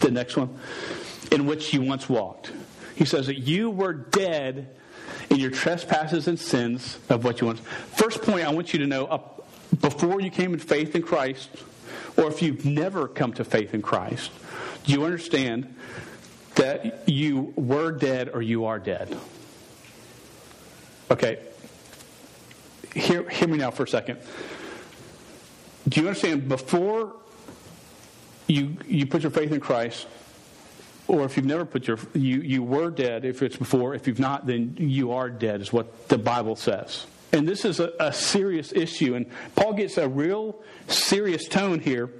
the 0.00 0.10
next 0.10 0.36
one 0.36 0.58
in 1.30 1.46
which 1.46 1.72
you 1.72 1.82
once 1.82 2.08
walked. 2.08 2.52
He 2.96 3.04
says 3.04 3.26
that 3.26 3.38
you 3.38 3.70
were 3.70 3.92
dead 3.92 4.74
in 5.30 5.36
your 5.36 5.50
trespasses 5.50 6.26
and 6.26 6.38
sins 6.38 6.98
of 7.08 7.24
what 7.24 7.40
you 7.40 7.46
once. 7.46 7.60
First 7.60 8.22
point 8.22 8.46
I 8.46 8.52
want 8.52 8.72
you 8.72 8.80
to 8.80 8.86
know 8.86 9.34
before 9.80 10.20
you 10.20 10.30
came 10.30 10.54
in 10.54 10.58
faith 10.58 10.94
in 10.94 11.02
Christ, 11.02 11.50
or 12.16 12.26
if 12.26 12.42
you've 12.42 12.64
never 12.64 13.06
come 13.06 13.32
to 13.34 13.44
faith 13.44 13.74
in 13.74 13.82
Christ, 13.82 14.30
do 14.84 14.92
you 14.92 15.04
understand 15.04 15.74
that 16.58 17.08
you 17.08 17.52
were 17.56 17.90
dead 17.90 18.30
or 18.32 18.42
you 18.42 18.66
are 18.66 18.78
dead? 18.78 19.16
Okay. 21.10 21.38
Hear, 22.94 23.28
hear 23.28 23.48
me 23.48 23.58
now 23.58 23.70
for 23.70 23.84
a 23.84 23.88
second. 23.88 24.18
Do 25.88 26.00
you 26.00 26.08
understand 26.08 26.48
before 26.48 27.16
you 28.46 28.76
you 28.86 29.06
put 29.06 29.22
your 29.22 29.30
faith 29.30 29.52
in 29.52 29.60
Christ, 29.60 30.06
or 31.08 31.24
if 31.24 31.36
you've 31.36 31.46
never 31.46 31.64
put 31.64 31.88
your 31.88 31.98
you 32.14 32.40
you 32.42 32.62
were 32.62 32.90
dead 32.90 33.24
if 33.24 33.42
it's 33.42 33.56
before 33.56 33.94
if 33.94 34.06
you've 34.06 34.20
not 34.20 34.46
then 34.46 34.76
you 34.78 35.12
are 35.12 35.28
dead 35.28 35.60
is 35.60 35.72
what 35.72 36.08
the 36.08 36.18
bible 36.18 36.54
says 36.54 37.06
and 37.32 37.48
this 37.48 37.64
is 37.64 37.80
a, 37.80 37.92
a 37.98 38.12
serious 38.12 38.72
issue 38.72 39.14
and 39.14 39.26
paul 39.56 39.72
gets 39.72 39.96
a 39.98 40.08
real 40.08 40.62
serious 40.86 41.48
tone 41.48 41.80
here 41.80 42.10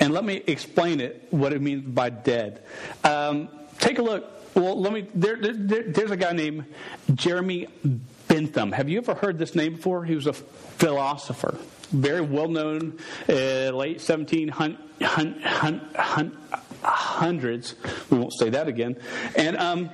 and 0.00 0.12
let 0.12 0.24
me 0.24 0.42
explain 0.46 1.00
it 1.00 1.26
what 1.30 1.52
it 1.52 1.60
means 1.60 1.82
by 1.86 2.10
dead 2.10 2.62
um, 3.04 3.48
take 3.78 3.98
a 3.98 4.02
look 4.02 4.24
well 4.54 4.80
let 4.80 4.92
me 4.92 5.06
there, 5.14 5.36
there, 5.36 5.82
there's 5.84 6.10
a 6.10 6.16
guy 6.16 6.32
named 6.32 6.64
jeremy 7.14 7.68
bentham 8.28 8.72
have 8.72 8.88
you 8.88 8.98
ever 8.98 9.14
heard 9.14 9.38
this 9.38 9.54
name 9.54 9.74
before 9.74 10.04
he 10.04 10.14
was 10.14 10.26
a 10.26 10.32
philosopher 10.32 11.58
very 11.90 12.20
well 12.20 12.48
known 12.48 12.98
uh, 13.28 13.70
late 13.70 14.00
1700 14.00 14.78
hundreds. 16.86 17.74
We 18.10 18.18
won't 18.18 18.32
say 18.38 18.50
that 18.50 18.68
again. 18.68 18.96
And 19.34 19.56
um, 19.56 19.90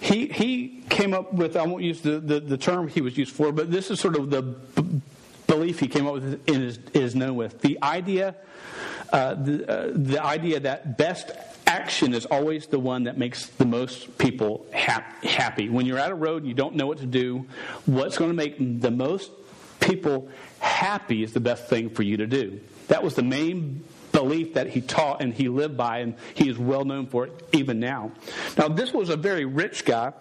he 0.00 0.26
he 0.26 0.84
came 0.88 1.14
up 1.14 1.32
with 1.32 1.56
I 1.56 1.66
won't 1.66 1.82
use 1.82 2.00
the, 2.00 2.20
the, 2.20 2.40
the, 2.40 2.58
term 2.58 2.88
he 2.88 3.00
was 3.00 3.16
used 3.16 3.32
for, 3.32 3.52
but 3.52 3.70
this 3.70 3.90
is 3.90 4.00
sort 4.00 4.16
of 4.16 4.30
the 4.30 4.42
belief 5.46 5.80
he 5.80 5.88
came 5.88 6.06
up 6.06 6.14
with 6.14 6.48
is, 6.48 6.78
is 6.92 7.14
known 7.14 7.36
with 7.36 7.60
the 7.60 7.78
idea, 7.82 8.34
uh, 9.12 9.34
the, 9.34 9.70
uh, 9.70 9.90
the 9.94 10.22
idea 10.22 10.60
that 10.60 10.98
best 10.98 11.30
action 11.66 12.14
is 12.14 12.26
always 12.26 12.66
the 12.66 12.78
one 12.78 13.04
that 13.04 13.16
makes 13.16 13.46
the 13.46 13.64
most 13.64 14.18
people 14.18 14.66
ha- 14.74 15.04
happy. 15.22 15.68
When 15.68 15.86
you're 15.86 15.98
at 15.98 16.10
a 16.10 16.14
road 16.14 16.42
and 16.42 16.48
you 16.48 16.54
don't 16.54 16.76
know 16.76 16.86
what 16.86 16.98
to 16.98 17.06
do, 17.06 17.46
what's 17.86 18.18
going 18.18 18.30
to 18.30 18.36
make 18.36 18.80
the 18.80 18.90
most 18.90 19.30
people 19.80 20.28
happy 20.60 21.22
is 21.22 21.32
the 21.32 21.40
best 21.40 21.66
thing 21.66 21.90
for 21.90 22.02
you 22.02 22.18
to 22.18 22.26
do. 22.26 22.60
That 22.88 23.02
was 23.02 23.14
the 23.14 23.22
main 23.22 23.84
belief 24.12 24.54
that 24.54 24.68
he 24.68 24.80
taught 24.80 25.20
and 25.20 25.34
he 25.34 25.48
lived 25.48 25.76
by, 25.76 25.98
and 25.98 26.14
he 26.34 26.48
is 26.48 26.56
well 26.58 26.84
known 26.84 27.06
for 27.06 27.26
it 27.26 27.48
even 27.52 27.80
now. 27.80 28.12
Now, 28.56 28.68
this 28.68 28.92
was 28.92 29.08
a 29.08 29.16
very 29.16 29.44
rich 29.44 29.84
guy. 29.84 30.12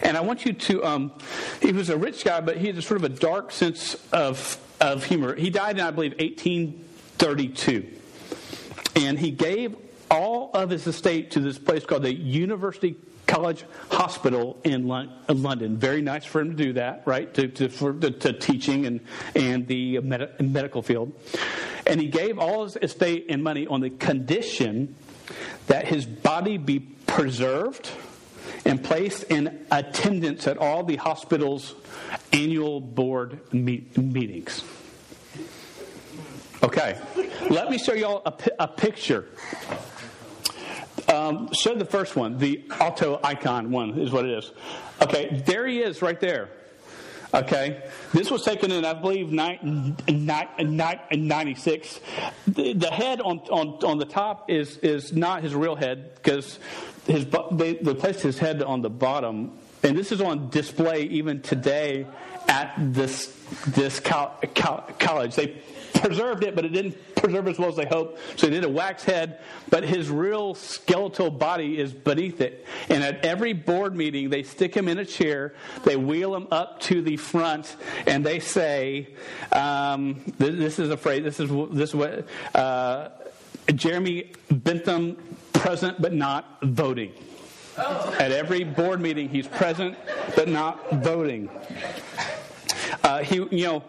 And 0.00 0.16
I 0.16 0.20
want 0.20 0.46
you 0.46 0.54
to, 0.54 0.84
um, 0.84 1.12
he 1.60 1.72
was 1.72 1.90
a 1.90 1.98
rich 1.98 2.24
guy, 2.24 2.40
but 2.40 2.56
he 2.56 2.68
had 2.68 2.78
a 2.78 2.82
sort 2.82 2.98
of 2.98 3.04
a 3.04 3.14
dark 3.14 3.52
sense 3.52 3.94
of, 4.10 4.58
of 4.80 5.04
humor. 5.04 5.34
He 5.34 5.50
died 5.50 5.78
in, 5.78 5.84
I 5.84 5.90
believe, 5.90 6.14
1832. 7.18 7.92
And 8.96 9.18
he 9.18 9.30
gave 9.30 9.76
all 10.10 10.50
of 10.54 10.70
his 10.70 10.86
estate 10.86 11.32
to 11.32 11.40
this 11.40 11.58
place 11.58 11.84
called 11.84 12.02
the 12.02 12.14
University 12.14 12.96
College 13.26 13.64
Hospital 13.90 14.56
in 14.62 14.86
London. 14.86 15.76
Very 15.76 16.00
nice 16.00 16.24
for 16.24 16.40
him 16.40 16.56
to 16.56 16.64
do 16.64 16.72
that, 16.74 17.02
right? 17.06 17.32
To, 17.34 17.48
to, 17.48 17.68
for, 17.68 17.92
to, 17.92 18.10
to 18.10 18.32
teaching 18.32 18.86
and, 18.86 19.00
and 19.34 19.66
the 19.66 19.98
med- 20.00 20.40
medical 20.40 20.82
field. 20.82 21.12
And 21.86 22.00
he 22.00 22.06
gave 22.06 22.38
all 22.38 22.64
his 22.64 22.76
estate 22.80 23.26
and 23.28 23.42
money 23.42 23.66
on 23.66 23.80
the 23.80 23.90
condition 23.90 24.94
that 25.66 25.88
his 25.88 26.06
body 26.06 26.56
be 26.56 26.78
preserved 26.78 27.90
and 28.64 28.82
placed 28.82 29.24
in 29.24 29.66
attendance 29.70 30.46
at 30.46 30.58
all 30.58 30.84
the 30.84 30.96
hospital's 30.96 31.74
annual 32.32 32.80
board 32.80 33.40
meet- 33.52 33.96
meetings. 33.96 34.62
Okay, 36.66 36.98
let 37.48 37.70
me 37.70 37.78
show 37.78 37.94
you 37.94 38.06
all 38.06 38.22
a, 38.26 38.34
a 38.58 38.66
picture. 38.66 39.26
Um, 41.06 41.48
show 41.52 41.76
the 41.76 41.84
first 41.84 42.16
one, 42.16 42.38
the 42.38 42.64
auto 42.80 43.20
icon 43.22 43.70
one 43.70 44.00
is 44.00 44.10
what 44.10 44.24
it 44.24 44.32
is. 44.32 44.50
Okay, 45.00 45.44
there 45.46 45.68
he 45.68 45.78
is 45.78 46.02
right 46.02 46.18
there. 46.18 46.48
Okay, 47.32 47.84
this 48.12 48.32
was 48.32 48.42
taken 48.42 48.72
in, 48.72 48.84
I 48.84 48.94
believe, 48.94 49.30
96. 49.30 52.00
The, 52.48 52.72
the 52.72 52.90
head 52.90 53.20
on, 53.20 53.38
on, 53.38 53.84
on 53.84 53.98
the 53.98 54.04
top 54.04 54.50
is, 54.50 54.78
is 54.78 55.12
not 55.12 55.44
his 55.44 55.54
real 55.54 55.76
head 55.76 56.16
because 56.16 56.58
his, 57.06 57.26
they, 57.52 57.74
they 57.74 57.94
placed 57.94 58.22
his 58.22 58.40
head 58.40 58.60
on 58.60 58.82
the 58.82 58.90
bottom. 58.90 59.56
And 59.86 59.96
this 59.96 60.10
is 60.10 60.20
on 60.20 60.50
display 60.50 61.02
even 61.02 61.42
today 61.42 62.06
at 62.48 62.74
this, 62.76 63.32
this 63.68 64.00
college. 64.00 65.36
They 65.36 65.62
preserved 65.94 66.42
it, 66.42 66.56
but 66.56 66.64
it 66.64 66.70
didn't 66.70 67.14
preserve 67.14 67.46
as 67.46 67.58
well 67.58 67.68
as 67.68 67.76
they 67.76 67.86
hoped. 67.86 68.18
So 68.36 68.48
they 68.48 68.54
did 68.54 68.64
a 68.64 68.68
wax 68.68 69.04
head, 69.04 69.40
but 69.70 69.84
his 69.84 70.10
real 70.10 70.56
skeletal 70.56 71.30
body 71.30 71.78
is 71.78 71.92
beneath 71.92 72.40
it. 72.40 72.66
And 72.88 73.04
at 73.04 73.24
every 73.24 73.52
board 73.52 73.94
meeting, 73.94 74.28
they 74.28 74.42
stick 74.42 74.74
him 74.74 74.88
in 74.88 74.98
a 74.98 75.04
chair, 75.04 75.54
they 75.84 75.96
wheel 75.96 76.34
him 76.34 76.48
up 76.50 76.80
to 76.82 77.00
the 77.00 77.16
front, 77.16 77.76
and 78.08 78.26
they 78.26 78.40
say, 78.40 79.14
um, 79.52 80.34
this 80.38 80.80
is 80.80 80.90
a 80.90 80.96
phrase, 80.96 81.22
this 81.22 81.38
is, 81.38 81.48
this 81.70 81.90
is 81.90 81.94
what, 81.94 82.26
uh, 82.54 83.10
Jeremy 83.72 84.32
Bentham, 84.50 85.16
present 85.52 86.02
but 86.02 86.12
not 86.12 86.58
voting. 86.62 87.12
At 88.18 88.32
every 88.32 88.64
board 88.64 89.00
meeting, 89.00 89.28
he's 89.28 89.46
present 89.46 89.96
but 90.34 90.48
not 90.48 90.90
voting. 91.02 91.50
Uh, 93.02 93.22
he, 93.22 93.36
you 93.36 93.66
know, 93.66 93.84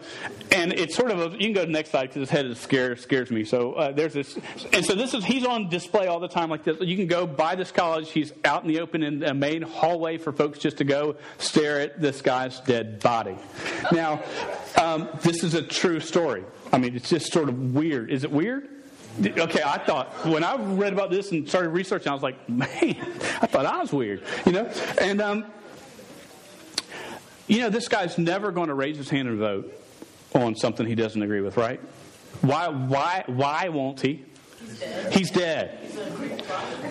and 0.52 0.74
it's 0.74 0.96
sort 0.96 1.12
of 1.12 1.20
a, 1.20 1.36
you 1.38 1.46
can 1.46 1.54
go 1.54 1.62
to 1.62 1.66
the 1.68 1.72
next 1.72 1.92
slide 1.92 2.04
because 2.04 2.20
his 2.22 2.30
head 2.30 2.46
is 2.46 2.60
scares 2.60 3.02
scares 3.02 3.32
me. 3.32 3.44
So 3.44 3.74
uh, 3.74 3.92
there's 3.92 4.14
this, 4.14 4.38
and 4.74 4.86
so 4.86 4.94
this 4.94 5.14
is 5.14 5.24
he's 5.24 5.46
on 5.46 5.70
display 5.70 6.08
all 6.08 6.20
the 6.20 6.28
time 6.28 6.50
like 6.50 6.64
this. 6.64 6.78
You 6.82 6.96
can 6.96 7.08
go 7.08 7.26
by 7.26 7.56
this 7.56 7.72
college. 7.72 8.12
He's 8.12 8.34
out 8.46 8.64
in 8.64 8.68
the 8.68 8.80
open 8.80 9.04
in 9.04 9.24
a 9.24 9.34
main 9.34 9.62
hallway 9.62 10.18
for 10.18 10.32
folks 10.32 10.60
just 10.60 10.78
to 10.78 10.84
go 10.84 11.16
stare 11.38 11.80
at 11.80 12.02
this 12.02 12.22
guy's 12.22 12.60
dead 12.62 13.00
body. 13.00 13.38
Now, 13.92 14.24
um, 14.76 15.10
this 15.22 15.44
is 15.44 15.54
a 15.54 15.62
true 15.62 16.00
story. 16.00 16.44
I 16.72 16.78
mean, 16.78 16.96
it's 16.96 17.10
just 17.10 17.32
sort 17.32 17.50
of 17.50 17.74
weird. 17.74 18.12
Is 18.12 18.24
it 18.24 18.32
weird? 18.32 18.70
Okay, 19.20 19.62
I 19.66 19.78
thought 19.80 20.14
when 20.28 20.44
I 20.44 20.56
read 20.58 20.94
about 20.94 21.10
this 21.10 21.32
and 21.32 21.48
started 21.48 21.70
researching, 21.70 22.10
I 22.10 22.14
was 22.14 22.24
like, 22.24 22.48
man, 22.50 22.70
I 23.42 23.48
thought 23.48 23.66
I 23.66 23.82
was 23.82 23.92
weird, 23.92 24.24
you 24.46 24.52
know. 24.52 24.72
And 25.02 25.22
um, 25.22 25.46
you 27.48 27.60
know, 27.60 27.70
this 27.70 27.88
guy's 27.88 28.18
never 28.18 28.52
going 28.52 28.68
to 28.68 28.74
raise 28.74 28.98
his 28.98 29.10
hand 29.10 29.28
and 29.28 29.40
vote 29.40 29.74
on 30.36 30.56
something 30.56 30.86
he 30.86 30.96
doesn't 30.96 31.22
agree 31.22 31.42
with, 31.42 31.58
right? 31.58 31.80
Why, 32.42 32.68
why, 32.68 33.24
why 33.28 33.70
won't 33.70 34.02
he? 34.02 34.26
He's 35.12 35.32
dead. 35.32 35.78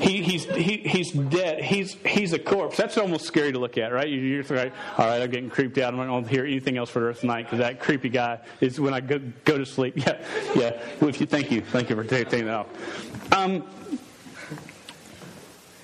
He, 0.00 0.22
he's, 0.22 0.44
he, 0.44 0.78
he's 0.78 1.12
dead. 1.12 1.62
He's, 1.62 1.94
he's 1.94 2.32
a 2.32 2.38
corpse. 2.38 2.76
That's 2.76 2.96
almost 2.96 3.24
scary 3.24 3.52
to 3.52 3.58
look 3.58 3.78
at, 3.78 3.92
right? 3.92 4.08
You're 4.08 4.42
like, 4.44 4.72
all 4.98 5.06
right, 5.06 5.22
I'm 5.22 5.30
getting 5.30 5.50
creeped 5.50 5.78
out. 5.78 5.92
I'm 5.92 5.98
not 5.98 6.06
going 6.06 6.24
to 6.24 6.30
hear 6.30 6.44
anything 6.44 6.76
else 6.76 6.90
for 6.90 7.00
the 7.00 7.06
rest 7.06 7.18
of 7.18 7.22
the 7.22 7.26
night 7.28 7.44
because 7.44 7.58
that 7.58 7.80
creepy 7.80 8.08
guy 8.08 8.40
is 8.60 8.78
when 8.78 8.94
I 8.94 9.00
go, 9.00 9.20
go 9.44 9.58
to 9.58 9.66
sleep. 9.66 9.94
Yeah, 10.06 10.22
yeah. 10.54 10.80
Well, 11.00 11.10
you, 11.10 11.26
thank 11.26 11.50
you. 11.50 11.62
Thank 11.62 11.90
you 11.90 11.96
for 11.96 12.04
taking 12.04 12.44
that 12.44 12.54
off. 12.54 13.32
Um, 13.32 13.64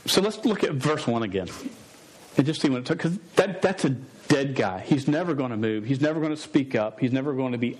so 0.06 0.20
let's 0.20 0.44
look 0.44 0.62
at 0.62 0.72
verse 0.72 1.06
1 1.06 1.22
again 1.22 1.48
and 2.36 2.46
just 2.46 2.60
see 2.60 2.68
what 2.68 2.80
it 2.80 2.84
took. 2.84 2.98
Because 2.98 3.18
that, 3.36 3.62
that's 3.62 3.84
a 3.84 3.90
dead 3.90 4.54
guy. 4.54 4.80
He's 4.80 5.08
never 5.08 5.34
going 5.34 5.50
to 5.50 5.56
move. 5.56 5.84
He's 5.84 6.00
never 6.00 6.20
going 6.20 6.32
to 6.32 6.40
speak 6.40 6.74
up. 6.74 7.00
He's 7.00 7.12
never 7.12 7.32
going 7.32 7.52
to 7.52 7.58
be 7.58 7.78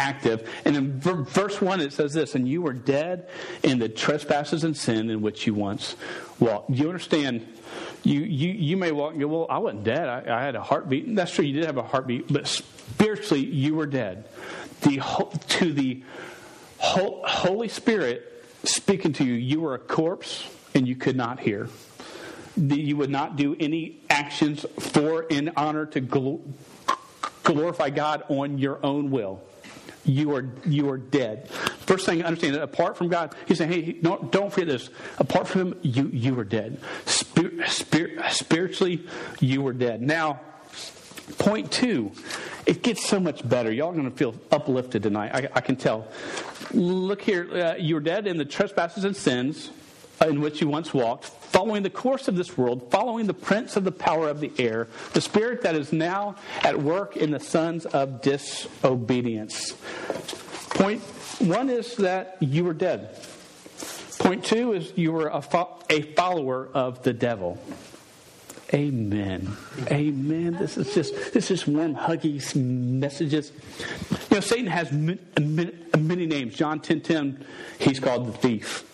active. 0.00 0.50
And 0.64 0.76
in 0.76 1.00
verse 1.00 1.60
1, 1.60 1.80
it 1.80 1.92
says 1.92 2.12
this 2.12 2.34
And 2.34 2.48
you 2.48 2.62
were 2.62 2.72
dead 2.72 3.28
in 3.62 3.78
the 3.78 3.88
trespasses 3.88 4.64
and 4.64 4.76
sin 4.76 5.10
in 5.10 5.20
which 5.20 5.46
you 5.46 5.54
once 5.54 5.96
walked. 6.38 6.70
You 6.70 6.88
understand? 6.88 7.46
You, 8.02 8.20
you, 8.20 8.50
you 8.50 8.76
may 8.76 8.92
walk 8.92 9.12
and 9.12 9.20
go, 9.20 9.28
Well, 9.28 9.46
I 9.48 9.58
wasn't 9.58 9.84
dead. 9.84 10.08
I, 10.08 10.38
I 10.38 10.42
had 10.42 10.56
a 10.56 10.62
heartbeat. 10.62 11.14
That's 11.14 11.32
true, 11.32 11.44
you 11.44 11.52
did 11.52 11.66
have 11.66 11.76
a 11.76 11.82
heartbeat, 11.82 12.32
but 12.32 12.46
spiritually, 12.46 13.44
you 13.44 13.74
were 13.74 13.86
dead. 13.86 14.26
The, 14.82 15.02
to 15.48 15.72
the 15.72 16.02
Holy 16.78 17.68
Spirit 17.68 18.26
speaking 18.64 19.12
to 19.14 19.24
you, 19.24 19.34
you 19.34 19.60
were 19.60 19.74
a 19.74 19.78
corpse 19.78 20.48
and 20.74 20.88
you 20.88 20.96
could 20.96 21.16
not 21.16 21.40
hear 21.40 21.68
you 22.56 22.96
would 22.96 23.10
not 23.10 23.36
do 23.36 23.56
any 23.58 24.00
actions 24.10 24.66
for 24.78 25.22
in 25.22 25.52
honor 25.56 25.86
to 25.86 26.00
glorify 27.42 27.90
God 27.90 28.24
on 28.28 28.58
your 28.58 28.84
own 28.84 29.10
will. 29.10 29.40
You 30.10 30.34
are 30.34 30.48
you 30.66 30.90
are 30.90 30.98
dead. 30.98 31.48
First 31.48 32.06
thing, 32.06 32.22
understand 32.24 32.54
that 32.54 32.62
apart 32.62 32.96
from 32.96 33.08
God, 33.08 33.34
He's 33.46 33.58
saying, 33.58 33.72
"Hey, 33.72 33.92
don't, 33.92 34.32
don't 34.32 34.52
forget 34.52 34.68
this. 34.68 34.90
Apart 35.18 35.48
from 35.48 35.60
Him, 35.60 35.78
you 35.82 36.10
you 36.12 36.38
are 36.38 36.44
dead. 36.44 36.80
Spir- 37.06 37.66
spir- 37.66 38.22
spiritually, 38.30 39.06
you 39.40 39.66
are 39.66 39.72
dead." 39.72 40.02
Now, 40.02 40.40
point 41.38 41.70
two, 41.70 42.12
it 42.66 42.82
gets 42.82 43.06
so 43.06 43.20
much 43.20 43.48
better. 43.48 43.70
Y'all 43.72 43.90
are 43.90 43.94
going 43.94 44.10
to 44.10 44.16
feel 44.16 44.34
uplifted 44.50 45.02
tonight. 45.02 45.30
I, 45.34 45.48
I 45.54 45.60
can 45.60 45.76
tell. 45.76 46.08
Look 46.72 47.22
here, 47.22 47.48
uh, 47.52 47.74
you 47.76 47.96
are 47.96 48.00
dead 48.00 48.26
in 48.26 48.36
the 48.36 48.44
trespasses 48.44 49.04
and 49.04 49.16
sins 49.16 49.70
in 50.28 50.40
which 50.40 50.60
you 50.60 50.68
once 50.68 50.92
walked, 50.92 51.24
following 51.24 51.82
the 51.82 51.90
course 51.90 52.28
of 52.28 52.36
this 52.36 52.56
world, 52.58 52.90
following 52.90 53.26
the 53.26 53.34
prince 53.34 53.76
of 53.76 53.84
the 53.84 53.92
power 53.92 54.28
of 54.28 54.40
the 54.40 54.52
air, 54.58 54.88
the 55.14 55.20
spirit 55.20 55.62
that 55.62 55.74
is 55.74 55.92
now 55.92 56.36
at 56.62 56.80
work 56.80 57.16
in 57.16 57.30
the 57.30 57.40
sons 57.40 57.86
of 57.86 58.20
disobedience. 58.20 59.72
Point 60.70 61.00
one 61.40 61.70
is 61.70 61.96
that 61.96 62.36
you 62.40 62.64
were 62.64 62.74
dead. 62.74 63.16
Point 64.18 64.44
two 64.44 64.74
is 64.74 64.92
you 64.96 65.12
were 65.12 65.28
a, 65.28 65.40
fo- 65.40 65.78
a 65.88 66.02
follower 66.02 66.68
of 66.74 67.02
the 67.02 67.14
devil. 67.14 67.58
Amen. 68.72 69.56
Amen. 69.90 70.52
This 70.52 70.76
is 70.76 70.94
just 70.94 71.32
this 71.32 71.50
is 71.50 71.66
warm, 71.66 71.96
huggy 71.96 72.54
messages. 72.54 73.50
You 74.30 74.36
know, 74.36 74.40
Satan 74.40 74.66
has 74.66 74.92
many, 74.92 75.72
many 75.98 76.26
names. 76.26 76.54
John 76.54 76.78
10, 76.78 77.00
10, 77.00 77.44
he's 77.80 77.98
called 77.98 78.28
the 78.28 78.32
thief. 78.32 78.84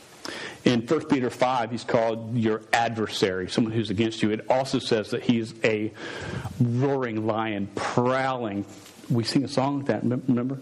In 0.67 0.85
1 0.85 1.05
Peter 1.05 1.31
5, 1.31 1.71
he's 1.71 1.85
called 1.85 2.37
your 2.37 2.61
adversary, 2.73 3.49
someone 3.49 3.73
who's 3.73 3.91
against 3.91 4.21
you. 4.21 4.33
It 4.33 4.51
also 4.51 4.81
says 4.81 5.11
that 5.11 5.23
he's 5.23 5.55
a 5.63 5.93
roaring 6.61 7.25
lion, 7.25 7.69
prowling. 7.77 8.65
We 9.09 9.23
sing 9.23 9.45
a 9.45 9.49
song 9.49 9.79
like 9.79 9.87
that, 9.87 10.03
remember? 10.03 10.59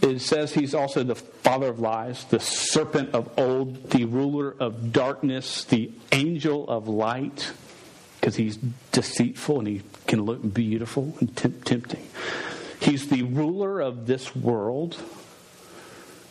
It 0.00 0.20
says 0.20 0.54
he's 0.54 0.74
also 0.74 1.02
the 1.02 1.16
father 1.16 1.66
of 1.66 1.80
lies, 1.80 2.24
the 2.26 2.38
serpent 2.38 3.14
of 3.14 3.36
old, 3.36 3.90
the 3.90 4.04
ruler 4.04 4.54
of 4.60 4.92
darkness, 4.92 5.64
the 5.64 5.90
angel 6.12 6.68
of 6.68 6.86
light, 6.86 7.50
because 8.20 8.36
he's 8.36 8.58
deceitful 8.92 9.58
and 9.58 9.66
he 9.66 9.82
can 10.06 10.22
look 10.22 10.54
beautiful 10.54 11.16
and 11.18 11.36
tempting. 11.36 12.06
He's 12.78 13.08
the 13.08 13.24
ruler 13.24 13.80
of 13.80 14.06
this 14.06 14.36
world. 14.36 14.96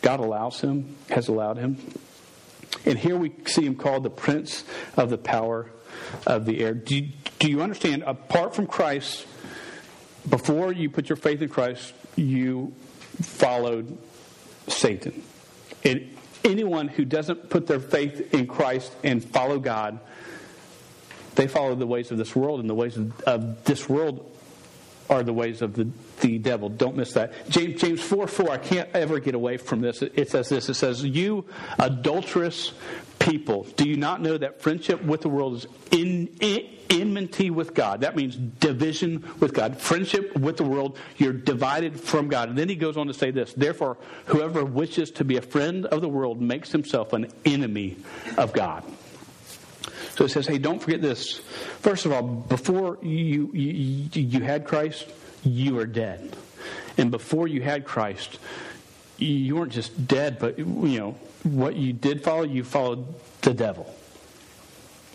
God 0.00 0.20
allows 0.20 0.62
him, 0.62 0.96
has 1.10 1.28
allowed 1.28 1.58
him 1.58 1.76
and 2.84 2.98
here 2.98 3.16
we 3.16 3.32
see 3.46 3.64
him 3.64 3.76
called 3.76 4.02
the 4.02 4.10
prince 4.10 4.64
of 4.96 5.10
the 5.10 5.18
power 5.18 5.70
of 6.26 6.44
the 6.44 6.60
air. 6.60 6.74
Do 6.74 6.96
you, 6.96 7.08
do 7.38 7.50
you 7.50 7.62
understand? 7.62 8.02
Apart 8.04 8.54
from 8.54 8.66
Christ, 8.66 9.26
before 10.28 10.72
you 10.72 10.90
put 10.90 11.08
your 11.08 11.16
faith 11.16 11.42
in 11.42 11.48
Christ, 11.48 11.92
you 12.16 12.74
followed 13.22 13.96
Satan. 14.68 15.22
And 15.84 16.16
anyone 16.44 16.88
who 16.88 17.04
doesn't 17.04 17.50
put 17.50 17.66
their 17.66 17.80
faith 17.80 18.34
in 18.34 18.46
Christ 18.46 18.94
and 19.02 19.22
follow 19.22 19.58
God, 19.58 20.00
they 21.34 21.48
follow 21.48 21.74
the 21.74 21.86
ways 21.86 22.10
of 22.10 22.18
this 22.18 22.34
world, 22.34 22.60
and 22.60 22.70
the 22.70 22.74
ways 22.74 22.96
of, 22.96 23.20
of 23.22 23.64
this 23.64 23.88
world 23.88 24.30
are 25.10 25.22
the 25.22 25.32
ways 25.32 25.62
of 25.62 25.74
the, 25.74 25.88
the 26.24 26.38
devil. 26.38 26.70
Don't 26.70 26.96
miss 26.96 27.12
that. 27.12 27.32
James, 27.50 27.78
James 27.80 28.00
4 28.00 28.26
4, 28.26 28.50
I 28.50 28.56
can't 28.56 28.88
ever 28.94 29.20
get 29.20 29.34
away 29.34 29.58
from 29.58 29.82
this. 29.82 30.00
It, 30.00 30.30
says 30.30 30.48
this 30.48 30.70
It 30.70 30.74
says, 30.74 31.04
You 31.04 31.44
adulterous 31.78 32.72
people, 33.18 33.64
do 33.76 33.86
you 33.86 33.98
not 33.98 34.22
know 34.22 34.38
that 34.38 34.62
friendship 34.62 35.02
with 35.04 35.20
the 35.20 35.28
world 35.28 35.56
is 35.56 35.66
in, 35.90 36.28
in, 36.40 36.66
enmity 36.88 37.50
with 37.50 37.74
God? 37.74 38.00
That 38.00 38.16
means 38.16 38.36
division 38.36 39.22
with 39.38 39.52
God. 39.52 39.78
Friendship 39.78 40.34
with 40.38 40.56
the 40.56 40.64
world, 40.64 40.98
you're 41.18 41.34
divided 41.34 42.00
from 42.00 42.28
God. 42.28 42.48
And 42.48 42.56
then 42.56 42.70
he 42.70 42.76
goes 42.76 42.96
on 42.96 43.06
to 43.08 43.14
say 43.14 43.30
this 43.30 43.52
Therefore, 43.52 43.98
whoever 44.24 44.64
wishes 44.64 45.10
to 45.12 45.24
be 45.24 45.36
a 45.36 45.42
friend 45.42 45.84
of 45.84 46.00
the 46.00 46.08
world 46.08 46.40
makes 46.40 46.72
himself 46.72 47.12
an 47.12 47.30
enemy 47.44 47.98
of 48.38 48.54
God. 48.54 48.82
So 50.16 50.24
it 50.24 50.30
says, 50.30 50.46
hey, 50.46 50.58
don't 50.58 50.80
forget 50.80 51.02
this. 51.02 51.38
First 51.80 52.06
of 52.06 52.12
all, 52.12 52.22
before 52.22 52.98
you, 53.02 53.50
you, 53.52 54.08
you 54.12 54.40
had 54.40 54.64
Christ, 54.64 55.06
you 55.44 55.78
are 55.78 55.86
dead. 55.86 56.36
And 56.96 57.10
before 57.10 57.48
you 57.48 57.62
had 57.62 57.84
Christ, 57.84 58.38
you 59.18 59.56
weren't 59.56 59.72
just 59.72 60.06
dead, 60.06 60.38
but, 60.38 60.58
you 60.58 60.64
know, 60.98 61.16
what 61.42 61.76
you 61.76 61.92
did 61.92 62.22
follow, 62.22 62.42
you 62.42 62.64
followed 62.64 63.06
the 63.42 63.54
devil. 63.54 63.94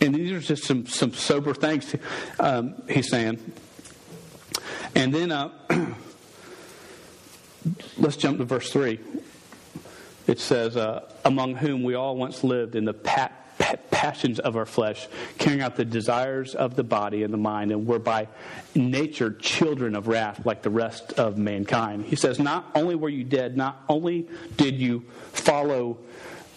And 0.01 0.15
these 0.15 0.31
are 0.31 0.39
just 0.39 0.63
some, 0.63 0.86
some 0.86 1.13
sober 1.13 1.53
things 1.53 1.95
um, 2.39 2.81
he's 2.89 3.09
saying. 3.09 3.39
And 4.95 5.13
then 5.13 5.31
uh, 5.31 5.50
let's 7.98 8.15
jump 8.15 8.38
to 8.38 8.45
verse 8.45 8.71
3. 8.71 9.00
It 10.27 10.39
says, 10.39 10.77
uh, 10.77 11.12
Among 11.25 11.55
whom 11.55 11.83
we 11.83 11.95
all 11.95 12.15
once 12.15 12.43
lived 12.43 12.75
in 12.75 12.86
the 12.86 12.93
pat 12.93 13.49
passions 13.91 14.39
of 14.39 14.55
our 14.55 14.65
flesh, 14.65 15.07
carrying 15.38 15.61
out 15.61 15.75
the 15.75 15.85
desires 15.85 16.55
of 16.55 16.75
the 16.75 16.83
body 16.83 17.23
and 17.23 17.33
the 17.33 17.38
mind, 17.38 17.71
and 17.71 17.85
were 17.85 17.99
by 17.99 18.27
nature 18.75 19.31
children 19.31 19.95
of 19.95 20.07
wrath 20.07 20.45
like 20.45 20.61
the 20.61 20.69
rest 20.69 21.13
of 21.13 21.38
mankind. 21.38 22.05
He 22.05 22.15
says, 22.15 22.39
Not 22.39 22.69
only 22.75 22.95
were 22.95 23.09
you 23.09 23.23
dead, 23.23 23.57
not 23.57 23.83
only 23.89 24.27
did 24.57 24.75
you 24.75 25.05
follow 25.31 25.97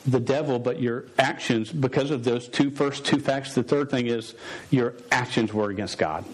the 0.06 0.20
devil, 0.20 0.58
but 0.58 0.80
your 0.80 1.06
actions, 1.18 1.70
because 1.70 2.10
of 2.10 2.24
those 2.24 2.48
two 2.48 2.70
first 2.70 3.04
two 3.04 3.20
facts, 3.20 3.54
the 3.54 3.62
third 3.62 3.90
thing 3.90 4.06
is 4.06 4.34
your 4.70 4.94
actions 5.10 5.52
were 5.52 5.70
against 5.70 5.98
God. 5.98 6.24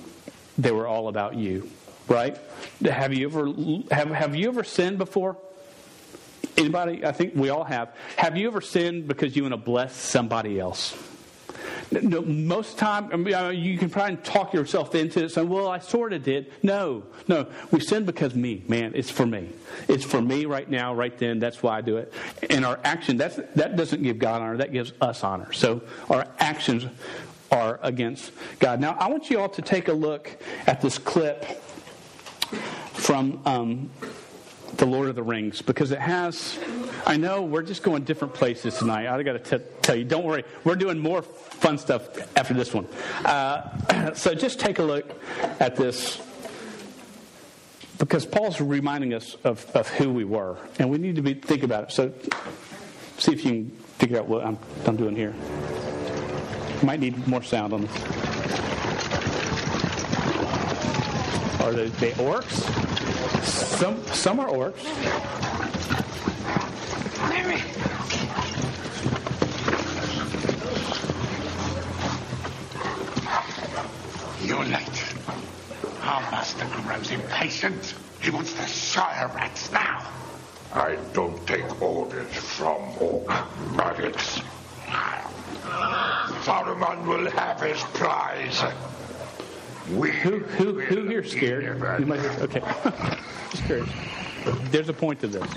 They 0.56 0.72
were 0.72 0.86
all 0.86 1.08
about 1.08 1.36
you, 1.36 1.68
right? 2.08 2.36
Have 2.84 3.14
you 3.14 3.28
ever 3.28 3.94
have, 3.94 4.10
have 4.10 4.34
you 4.34 4.48
ever 4.48 4.64
sinned 4.64 4.98
before? 4.98 5.36
Anybody? 6.58 7.04
I 7.04 7.12
think 7.12 7.34
we 7.34 7.50
all 7.50 7.64
have. 7.64 7.94
Have 8.16 8.36
you 8.36 8.48
ever 8.48 8.60
sinned 8.60 9.08
because 9.08 9.36
you 9.36 9.42
want 9.42 9.52
to 9.52 9.56
bless 9.56 9.94
somebody 9.94 10.58
else? 10.58 10.96
No, 11.90 12.20
most 12.20 12.76
time, 12.76 13.08
I 13.12 13.16
mean, 13.16 13.62
you 13.62 13.78
can 13.78 13.88
try 13.88 14.08
and 14.08 14.22
talk 14.22 14.52
yourself 14.52 14.94
into 14.94 15.24
it, 15.24 15.30
saying, 15.30 15.48
"Well, 15.48 15.68
I 15.68 15.78
sort 15.78 16.12
of 16.12 16.22
did." 16.22 16.52
No, 16.62 17.04
no, 17.28 17.46
we 17.70 17.80
sin 17.80 18.04
because 18.04 18.34
me, 18.34 18.62
man. 18.68 18.92
It's 18.94 19.10
for 19.10 19.24
me. 19.24 19.48
It's 19.88 20.04
for 20.04 20.20
me 20.20 20.44
right 20.44 20.68
now, 20.68 20.94
right 20.94 21.16
then. 21.16 21.38
That's 21.38 21.62
why 21.62 21.78
I 21.78 21.80
do 21.80 21.96
it. 21.96 22.12
And 22.50 22.66
our 22.66 22.78
action 22.84 23.16
that's, 23.16 23.36
that 23.54 23.76
doesn't 23.76 24.02
give 24.02 24.18
God 24.18 24.42
honor. 24.42 24.58
That 24.58 24.72
gives 24.72 24.92
us 25.00 25.24
honor. 25.24 25.50
So 25.52 25.82
our 26.10 26.26
actions 26.38 26.84
are 27.50 27.80
against 27.82 28.32
God. 28.58 28.80
Now, 28.80 28.96
I 28.98 29.08
want 29.08 29.30
you 29.30 29.40
all 29.40 29.48
to 29.50 29.62
take 29.62 29.88
a 29.88 29.92
look 29.92 30.30
at 30.66 30.82
this 30.82 30.98
clip 30.98 31.44
from 32.92 33.40
um, 33.46 33.90
the 34.78 34.86
Lord 34.86 35.08
of 35.08 35.16
the 35.16 35.22
Rings 35.22 35.60
because 35.60 35.90
it 35.90 35.98
has. 35.98 36.58
I 37.04 37.16
know 37.16 37.42
we're 37.42 37.62
just 37.62 37.82
going 37.82 38.04
different 38.04 38.32
places 38.32 38.78
tonight. 38.78 39.08
I 39.08 39.22
got 39.22 39.44
to 39.44 39.58
tell 39.82 39.96
you, 39.96 40.04
don't 40.04 40.24
worry. 40.24 40.44
We're 40.64 40.76
doing 40.76 40.98
more 40.98 41.22
fun 41.22 41.78
stuff 41.78 42.08
after 42.36 42.54
this 42.54 42.72
one. 42.72 42.86
Uh, 43.24 44.12
so 44.14 44.34
just 44.34 44.60
take 44.60 44.78
a 44.78 44.82
look 44.82 45.10
at 45.60 45.76
this 45.76 46.22
because 47.98 48.24
Paul's 48.24 48.60
reminding 48.60 49.14
us 49.14 49.36
of, 49.42 49.68
of 49.74 49.88
who 49.88 50.12
we 50.12 50.24
were, 50.24 50.56
and 50.78 50.88
we 50.88 50.98
need 50.98 51.16
to 51.16 51.22
be 51.22 51.34
think 51.34 51.64
about 51.64 51.84
it. 51.84 51.92
So 51.92 52.12
see 53.18 53.32
if 53.32 53.44
you 53.44 53.50
can 53.50 53.70
figure 53.98 54.18
out 54.18 54.28
what 54.28 54.44
I'm, 54.44 54.58
I'm 54.86 54.96
doing 54.96 55.16
here. 55.16 55.34
Might 56.84 57.00
need 57.00 57.26
more 57.26 57.42
sound 57.42 57.72
on 57.72 57.82
this. 57.82 57.96
Are 61.60 61.72
they, 61.72 61.88
they 61.88 62.12
orcs? 62.12 62.87
Some 63.42 64.02
some 64.06 64.40
are 64.40 64.48
orcs. 64.48 64.84
Mary. 67.28 67.62
You're 74.44 74.64
late. 74.64 75.04
Our 76.02 76.20
master 76.30 76.66
grows 76.82 77.10
impatient. 77.10 77.94
He 78.20 78.30
wants 78.30 78.54
the 78.54 78.66
Shire 78.66 79.30
rats 79.34 79.70
now. 79.72 80.06
I 80.74 80.96
don't 81.12 81.46
take 81.46 81.80
orders 81.82 82.34
from 82.34 82.96
orc 82.98 83.28
maggots. 83.72 84.40
Saruman 86.44 87.06
will 87.06 87.30
have 87.30 87.60
his 87.60 87.82
prize. 87.94 88.62
We 89.90 90.10
who 90.10 90.40
who 90.40 90.80
who 90.80 91.08
here 91.08 91.24
scared? 91.24 91.64
You 91.98 92.06
might 92.06 92.20
okay. 92.40 92.60
Just 93.50 93.64
curious. 93.64 93.88
There's 94.70 94.88
a 94.88 94.92
point 94.92 95.20
to 95.20 95.28
this. 95.28 95.48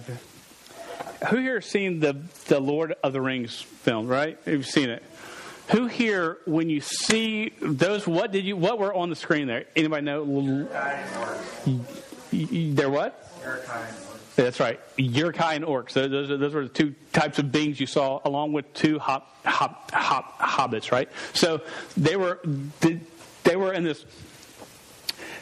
5. 0.00 1.28
Who 1.30 1.36
here 1.36 1.54
has 1.54 1.66
seen 1.66 2.00
the, 2.00 2.16
the 2.46 2.60
Lord 2.60 2.94
of 3.02 3.12
the 3.12 3.20
Rings 3.20 3.60
film, 3.60 4.06
right? 4.06 4.38
You've 4.46 4.66
seen 4.66 4.90
it. 4.90 5.02
Who 5.70 5.86
here, 5.86 6.38
when 6.44 6.68
you 6.68 6.80
see 6.80 7.52
those, 7.60 8.06
what 8.06 8.32
did 8.32 8.44
you, 8.44 8.56
what 8.56 8.78
were 8.78 8.92
on 8.92 9.08
the 9.08 9.16
screen 9.16 9.46
there? 9.46 9.64
Anybody 9.74 10.04
know? 10.04 10.24
They're 12.30 12.90
what? 12.90 13.20
That's 14.36 14.60
right. 14.60 14.80
Uruk-hai 14.96 15.54
and 15.54 15.64
orcs. 15.64 15.92
Those, 15.92 16.10
those, 16.10 16.28
those, 16.28 16.52
were 16.52 16.64
the 16.64 16.68
two 16.68 16.94
types 17.12 17.38
of 17.38 17.50
beings 17.50 17.80
you 17.80 17.86
saw, 17.86 18.20
along 18.24 18.52
with 18.52 18.72
two 18.74 18.98
hop, 18.98 19.42
hop, 19.44 19.90
hop, 19.92 20.38
hobbits, 20.38 20.92
right? 20.92 21.08
So 21.32 21.62
they 21.96 22.16
were, 22.16 22.40
they 23.44 23.56
were 23.56 23.72
in 23.72 23.84
this 23.84 24.04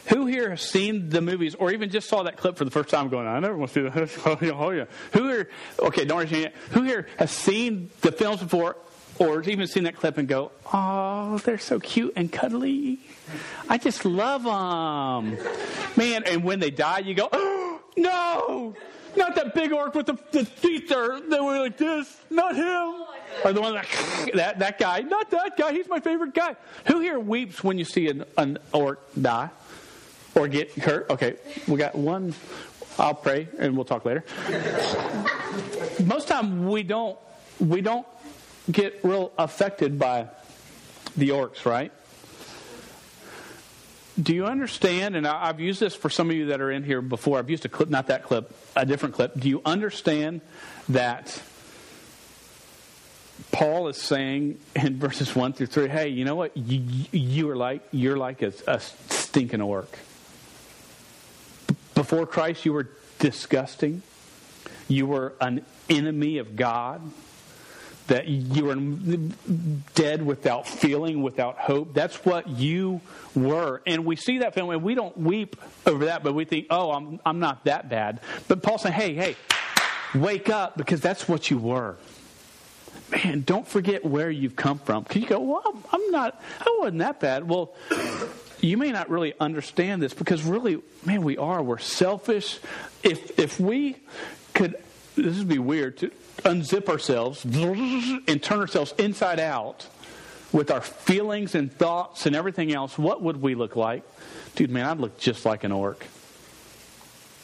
who 0.06 0.26
here 0.26 0.50
has 0.50 0.62
seen 0.62 1.10
the 1.10 1.20
movies, 1.20 1.54
or 1.54 1.72
even 1.72 1.90
just 1.90 2.08
saw 2.08 2.24
that 2.24 2.36
clip 2.36 2.56
for 2.56 2.64
the 2.64 2.70
first 2.70 2.88
time? 2.88 3.08
Going, 3.08 3.26
I 3.26 3.38
never 3.38 3.56
want 3.56 3.72
to 3.72 3.92
see 3.92 4.00
that. 4.00 4.18
oh, 4.26 4.72
yeah, 4.72 4.84
oh. 4.84 4.86
Who 5.12 5.28
here? 5.28 5.48
Okay, 5.78 6.04
don't 6.04 6.18
raise 6.18 6.30
your. 6.30 6.50
Who 6.70 6.82
here 6.82 7.06
has 7.18 7.30
seen 7.30 7.90
the 8.00 8.10
films 8.10 8.40
before, 8.40 8.76
or 9.18 9.38
has 9.38 9.48
even 9.48 9.66
seen 9.66 9.84
that 9.84 9.96
clip 9.96 10.18
and 10.18 10.26
go, 10.26 10.50
"Oh, 10.72 11.38
they're 11.38 11.58
so 11.58 11.78
cute 11.78 12.14
and 12.16 12.32
cuddly. 12.32 12.98
I 13.68 13.78
just 13.78 14.04
love 14.04 14.42
them, 14.42 15.38
man." 15.96 16.24
And 16.24 16.42
when 16.42 16.58
they 16.58 16.70
die, 16.70 17.00
you 17.00 17.14
go, 17.14 17.28
"Oh 17.30 17.80
no, 17.96 18.74
not 19.16 19.36
that 19.36 19.54
big 19.54 19.72
orc 19.72 19.94
with 19.94 20.06
the, 20.06 20.18
the 20.32 20.44
feet 20.44 20.88
there 20.88 21.20
They 21.20 21.40
were 21.40 21.58
like 21.58 21.76
this. 21.76 22.20
Not 22.28 22.56
him." 22.56 23.04
Or 23.44 23.52
the 23.52 23.60
one 23.60 23.74
that, 23.74 23.86
that 24.34 24.58
that 24.58 24.78
guy, 24.78 25.00
not 25.00 25.30
that 25.30 25.56
guy. 25.56 25.72
He's 25.72 25.88
my 25.88 26.00
favorite 26.00 26.34
guy. 26.34 26.56
Who 26.86 27.00
here 27.00 27.20
weeps 27.20 27.62
when 27.62 27.78
you 27.78 27.84
see 27.84 28.08
an, 28.08 28.24
an 28.36 28.58
orc 28.72 29.00
die? 29.20 29.50
Or 30.34 30.48
get 30.48 30.72
hurt. 30.72 31.10
Okay, 31.10 31.36
we 31.68 31.76
got 31.76 31.94
one. 31.94 32.34
I'll 32.98 33.14
pray 33.14 33.48
and 33.58 33.74
we'll 33.74 33.84
talk 33.84 34.04
later. 34.04 34.24
Most 36.04 36.28
time 36.28 36.66
we 36.68 36.82
don't 36.82 37.18
we 37.58 37.80
don't 37.80 38.06
get 38.70 39.00
real 39.02 39.32
affected 39.38 39.98
by 39.98 40.28
the 41.16 41.30
orcs, 41.30 41.64
right? 41.64 41.92
Do 44.20 44.34
you 44.34 44.44
understand? 44.44 45.16
And 45.16 45.26
I've 45.26 45.58
used 45.58 45.80
this 45.80 45.94
for 45.94 46.10
some 46.10 46.28
of 46.28 46.36
you 46.36 46.46
that 46.46 46.60
are 46.60 46.70
in 46.70 46.84
here 46.84 47.00
before. 47.00 47.38
I've 47.38 47.48
used 47.48 47.64
a 47.64 47.68
clip, 47.68 47.88
not 47.88 48.08
that 48.08 48.24
clip, 48.24 48.54
a 48.76 48.84
different 48.84 49.14
clip. 49.14 49.38
Do 49.38 49.48
you 49.48 49.62
understand 49.64 50.42
that 50.90 51.42
Paul 53.52 53.88
is 53.88 53.96
saying 53.96 54.58
in 54.76 54.98
verses 55.00 55.34
one 55.34 55.54
through 55.54 55.66
three? 55.66 55.88
Hey, 55.88 56.08
you 56.08 56.24
know 56.26 56.36
what? 56.36 56.54
You, 56.56 57.06
you 57.10 57.50
are 57.50 57.56
like 57.56 57.82
you're 57.90 58.18
like 58.18 58.42
a, 58.42 58.52
a 58.66 58.80
stinking 58.80 59.62
orc. 59.62 59.98
Before 62.02 62.26
Christ, 62.26 62.64
you 62.66 62.72
were 62.72 62.88
disgusting. 63.20 64.02
You 64.88 65.06
were 65.06 65.34
an 65.40 65.64
enemy 65.88 66.38
of 66.38 66.56
God. 66.56 67.00
That 68.08 68.26
you 68.26 68.64
were 68.64 68.74
dead 69.94 70.26
without 70.26 70.66
feeling, 70.66 71.22
without 71.22 71.58
hope. 71.58 71.94
That's 71.94 72.16
what 72.24 72.48
you 72.48 73.02
were. 73.36 73.82
And 73.86 74.04
we 74.04 74.16
see 74.16 74.38
that 74.38 74.56
and 74.56 74.82
we 74.82 74.96
don't 74.96 75.16
weep 75.16 75.54
over 75.86 76.06
that, 76.06 76.24
but 76.24 76.34
we 76.34 76.44
think, 76.44 76.66
oh, 76.70 76.90
I'm, 76.90 77.20
I'm 77.24 77.38
not 77.38 77.66
that 77.66 77.88
bad. 77.88 78.18
But 78.48 78.64
Paul 78.64 78.78
saying, 78.78 78.94
hey, 78.94 79.14
hey, 79.14 79.36
wake 80.12 80.50
up 80.50 80.76
because 80.76 81.00
that's 81.00 81.28
what 81.28 81.52
you 81.52 81.58
were. 81.58 81.98
Man, 83.12 83.42
don't 83.42 83.66
forget 83.68 84.04
where 84.04 84.28
you've 84.28 84.56
come 84.56 84.80
from. 84.80 85.04
Because 85.04 85.22
you 85.22 85.28
go, 85.28 85.38
well, 85.38 85.62
I'm- 85.64 85.84
I'm 85.92 86.10
not, 86.10 86.42
I 86.60 86.76
wasn't 86.80 86.98
that 86.98 87.20
bad. 87.20 87.48
Well, 87.48 87.72
you 88.62 88.76
may 88.76 88.92
not 88.92 89.10
really 89.10 89.34
understand 89.40 90.00
this 90.00 90.14
because 90.14 90.42
really, 90.44 90.80
man, 91.04 91.22
we 91.22 91.36
are. 91.36 91.62
We're 91.62 91.78
selfish. 91.78 92.60
If 93.02 93.38
if 93.38 93.58
we 93.60 93.96
could, 94.54 94.76
this 95.16 95.36
would 95.38 95.48
be 95.48 95.58
weird 95.58 95.98
to 95.98 96.10
unzip 96.38 96.88
ourselves 96.88 97.44
and 97.44 98.42
turn 98.42 98.60
ourselves 98.60 98.94
inside 98.98 99.40
out 99.40 99.86
with 100.52 100.70
our 100.70 100.80
feelings 100.80 101.54
and 101.54 101.72
thoughts 101.72 102.24
and 102.26 102.36
everything 102.36 102.72
else. 102.72 102.96
What 102.96 103.20
would 103.20 103.42
we 103.42 103.56
look 103.56 103.74
like, 103.74 104.04
dude? 104.54 104.70
Man, 104.70 104.86
I'd 104.86 105.00
look 105.00 105.18
just 105.18 105.44
like 105.44 105.64
an 105.64 105.72
orc. 105.72 106.06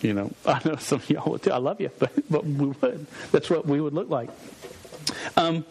You 0.00 0.14
know, 0.14 0.31
I 0.46 0.61
know 0.64 0.76
some 0.76 1.00
of 1.00 1.11
y'all 1.11 1.33
would 1.33 1.42
too. 1.42 1.50
I 1.50 1.59
love 1.59 1.81
you, 1.81 1.90
but 1.98 2.12
but 2.31 2.44
we 2.44 2.68
would. 2.68 3.07
That's 3.33 3.50
what 3.50 3.66
we 3.66 3.81
would 3.81 3.92
look 3.92 4.09
like. 4.09 4.31
Um, 5.37 5.64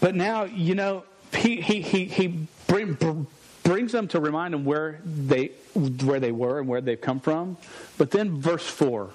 but 0.00 0.14
now, 0.14 0.44
you 0.44 0.74
know, 0.74 1.04
he 1.34 1.60
he 1.60 1.80
he, 1.82 2.04
he 2.06 2.46
bring, 2.66 2.94
br- 2.94 3.22
brings 3.62 3.92
them 3.92 4.08
to 4.08 4.20
remind 4.20 4.54
them 4.54 4.64
where 4.64 5.00
they 5.04 5.52
where 5.74 6.20
they 6.20 6.32
were 6.32 6.58
and 6.58 6.68
where 6.68 6.80
they've 6.80 7.00
come 7.00 7.20
from. 7.20 7.56
But 7.98 8.10
then 8.10 8.40
verse 8.40 8.66
four, 8.66 9.10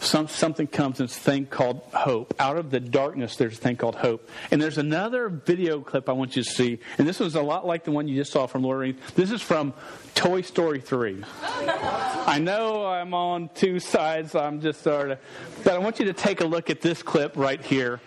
some, 0.00 0.28
something 0.28 0.66
comes 0.66 0.98
this 0.98 1.16
thing 1.16 1.46
called 1.46 1.82
hope. 1.92 2.34
Out 2.38 2.56
of 2.56 2.70
the 2.70 2.80
darkness, 2.80 3.36
there's 3.36 3.58
a 3.58 3.60
thing 3.60 3.76
called 3.76 3.94
hope. 3.94 4.28
And 4.50 4.60
there's 4.60 4.78
another 4.78 5.28
video 5.28 5.80
clip 5.80 6.08
I 6.08 6.12
want 6.12 6.36
you 6.36 6.42
to 6.42 6.50
see. 6.50 6.78
And 6.98 7.06
this 7.06 7.20
was 7.20 7.34
a 7.34 7.42
lot 7.42 7.66
like 7.66 7.84
the 7.84 7.90
one 7.90 8.08
you 8.08 8.16
just 8.16 8.32
saw 8.32 8.46
from 8.46 8.62
Lord. 8.62 8.96
This 9.14 9.30
is 9.30 9.42
from 9.42 9.74
Toy 10.14 10.40
Story 10.40 10.80
3. 10.80 11.22
I 11.42 12.38
know 12.40 12.86
I'm 12.86 13.12
on 13.12 13.50
two 13.54 13.78
sides. 13.78 14.34
I'm 14.34 14.60
just 14.60 14.82
sort 14.82 15.12
of, 15.12 15.18
but 15.64 15.74
I 15.74 15.78
want 15.78 15.98
you 15.98 16.06
to 16.06 16.14
take 16.14 16.40
a 16.40 16.46
look 16.46 16.70
at 16.70 16.80
this 16.80 17.02
clip 17.02 17.36
right 17.36 17.62
here. 17.62 18.00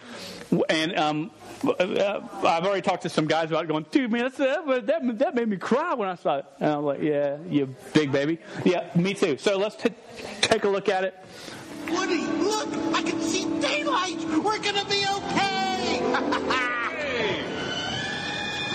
And 0.69 0.97
um, 0.97 1.31
uh, 1.63 2.19
I've 2.43 2.65
already 2.65 2.81
talked 2.81 3.03
to 3.03 3.09
some 3.09 3.27
guys 3.27 3.49
about 3.49 3.67
going, 3.67 3.85
dude, 3.91 4.11
man, 4.11 4.31
that, 4.37 4.85
that, 4.87 5.19
that 5.19 5.35
made 5.35 5.47
me 5.47 5.57
cry 5.57 5.93
when 5.93 6.09
I 6.09 6.15
saw 6.15 6.37
it. 6.37 6.45
And 6.59 6.71
I'm 6.71 6.83
like, 6.83 7.01
yeah, 7.01 7.37
you 7.49 7.75
big 7.93 8.11
baby. 8.11 8.39
Yeah, 8.65 8.89
me 8.95 9.13
too. 9.13 9.37
So 9.37 9.57
let's 9.57 9.75
t- 9.75 9.93
take 10.41 10.63
a 10.63 10.69
look 10.69 10.89
at 10.89 11.03
it. 11.03 11.15
Woody, 11.91 12.23
look! 12.23 12.69
I 12.93 13.01
can 13.01 13.19
see 13.21 13.45
daylight! 13.59 14.19
We're 14.43 14.59
gonna 14.59 14.85
be 14.85 15.05
okay! 15.17 15.99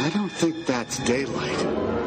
I 0.01 0.11
don't 0.15 0.31
think 0.31 0.67
that's 0.67 0.99
daylight. 0.99 1.98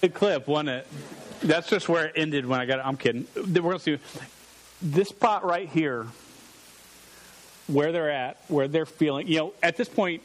Good 0.00 0.14
clip, 0.14 0.46
wasn't 0.46 0.68
it? 0.70 0.86
That's 1.42 1.68
just 1.68 1.88
where 1.88 2.06
it 2.06 2.12
ended 2.16 2.46
when 2.46 2.60
I 2.60 2.66
got 2.66 2.78
it. 2.78 2.86
I'm 2.86 2.96
kidding. 2.96 3.26
We're 3.34 3.60
going 3.60 3.78
to 3.78 3.98
see 3.98 3.98
this 4.80 5.08
spot 5.08 5.44
right 5.44 5.68
here, 5.68 6.06
where 7.66 7.90
they're 7.90 8.10
at, 8.10 8.38
where 8.48 8.68
they're 8.68 8.86
feeling. 8.86 9.26
You 9.26 9.38
know, 9.38 9.52
at 9.62 9.76
this 9.76 9.88
point, 9.88 10.22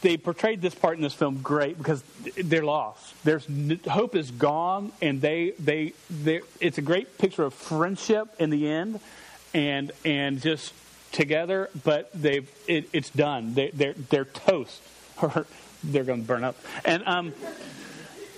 they 0.00 0.16
portrayed 0.16 0.62
this 0.62 0.74
part 0.74 0.96
in 0.96 1.02
this 1.02 1.12
film 1.12 1.40
great 1.42 1.76
because 1.76 2.02
they're 2.36 2.64
lost. 2.64 3.14
There's 3.22 3.46
hope 3.86 4.14
is 4.14 4.30
gone, 4.30 4.92
and 5.02 5.20
they 5.20 5.52
they 5.58 5.92
they. 6.08 6.40
It's 6.60 6.78
a 6.78 6.82
great 6.82 7.18
picture 7.18 7.44
of 7.44 7.52
friendship 7.52 8.28
in 8.38 8.48
the 8.48 8.68
end, 8.68 9.00
and 9.52 9.92
and 10.04 10.40
just 10.40 10.72
together. 11.12 11.68
But 11.84 12.10
they've 12.14 12.50
it, 12.66 12.88
it's 12.94 13.10
done. 13.10 13.54
They, 13.54 13.70
they're 13.70 13.94
they're 13.94 14.24
toast, 14.24 14.80
they're 15.84 16.04
going 16.04 16.22
to 16.22 16.26
burn 16.26 16.44
up. 16.44 16.56
And 16.84 17.02
um, 17.06 17.32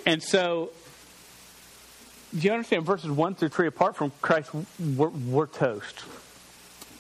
and 0.09 0.23
so 0.23 0.71
do 2.35 2.41
you 2.41 2.53
understand 2.53 2.87
verses 2.87 3.11
1 3.11 3.35
through 3.35 3.51
3 3.51 3.67
apart 3.67 3.97
from 3.97 4.11
christ 4.23 4.51
we're, 4.97 5.09
we're, 5.09 5.47
toast. 5.47 6.05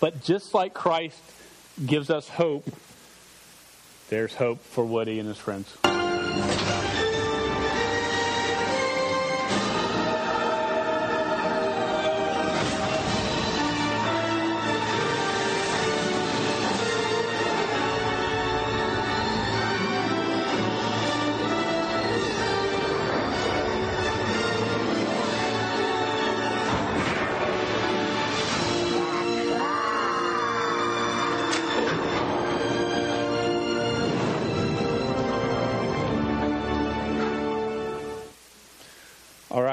But 0.00 0.22
just 0.22 0.54
like 0.54 0.74
christ 0.74 1.20
gives 1.84 2.10
us 2.10 2.28
hope 2.28 2.68
there's 4.10 4.34
hope 4.34 4.60
for 4.60 4.84
woody 4.84 5.18
and 5.18 5.28
his 5.28 5.38
friends 5.38 5.76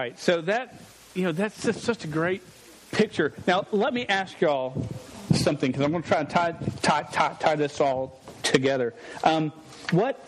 right. 0.06 0.20
So 0.20 0.42
that, 0.42 0.80
you 1.16 1.24
know, 1.24 1.32
that's 1.32 1.64
just 1.64 1.82
such 1.82 2.04
a 2.04 2.08
great 2.08 2.44
picture. 2.92 3.34
Now, 3.48 3.66
let 3.72 3.92
me 3.92 4.06
ask 4.06 4.40
y'all 4.40 4.88
something 5.34 5.72
because 5.72 5.84
I'm 5.84 5.92
going 5.92 6.04
to 6.04 6.08
try 6.08 6.20
and 6.20 6.30
tie, 6.30 6.52
tie, 6.84 7.04
tie, 7.12 7.36
tie 7.40 7.56
this 7.56 7.82
all 7.82 8.22
together. 8.44 8.94
Um, 9.24 9.52
what 9.90 10.24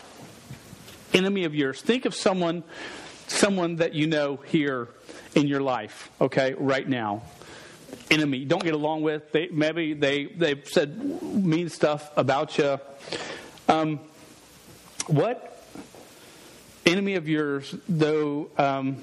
enemy 1.14 1.44
of 1.44 1.54
yours? 1.54 1.80
Think 1.80 2.06
of 2.06 2.14
someone, 2.14 2.64
someone 3.28 3.76
that 3.76 3.94
you 3.94 4.08
know 4.08 4.40
here 4.46 4.88
in 5.36 5.46
your 5.46 5.60
life. 5.60 6.10
Okay, 6.20 6.54
right 6.58 6.88
now, 6.88 7.22
enemy. 8.10 8.44
Don't 8.44 8.64
get 8.64 8.74
along 8.74 9.02
with. 9.02 9.30
They, 9.30 9.46
maybe 9.48 9.94
they 9.94 10.24
they've 10.24 10.66
said 10.66 11.22
mean 11.22 11.68
stuff 11.68 12.10
about 12.16 12.58
you. 12.58 12.80
Um, 13.68 14.00
what 15.06 15.62
enemy 16.84 17.14
of 17.14 17.28
yours, 17.28 17.74
though? 17.88 18.50
Um, 18.58 18.96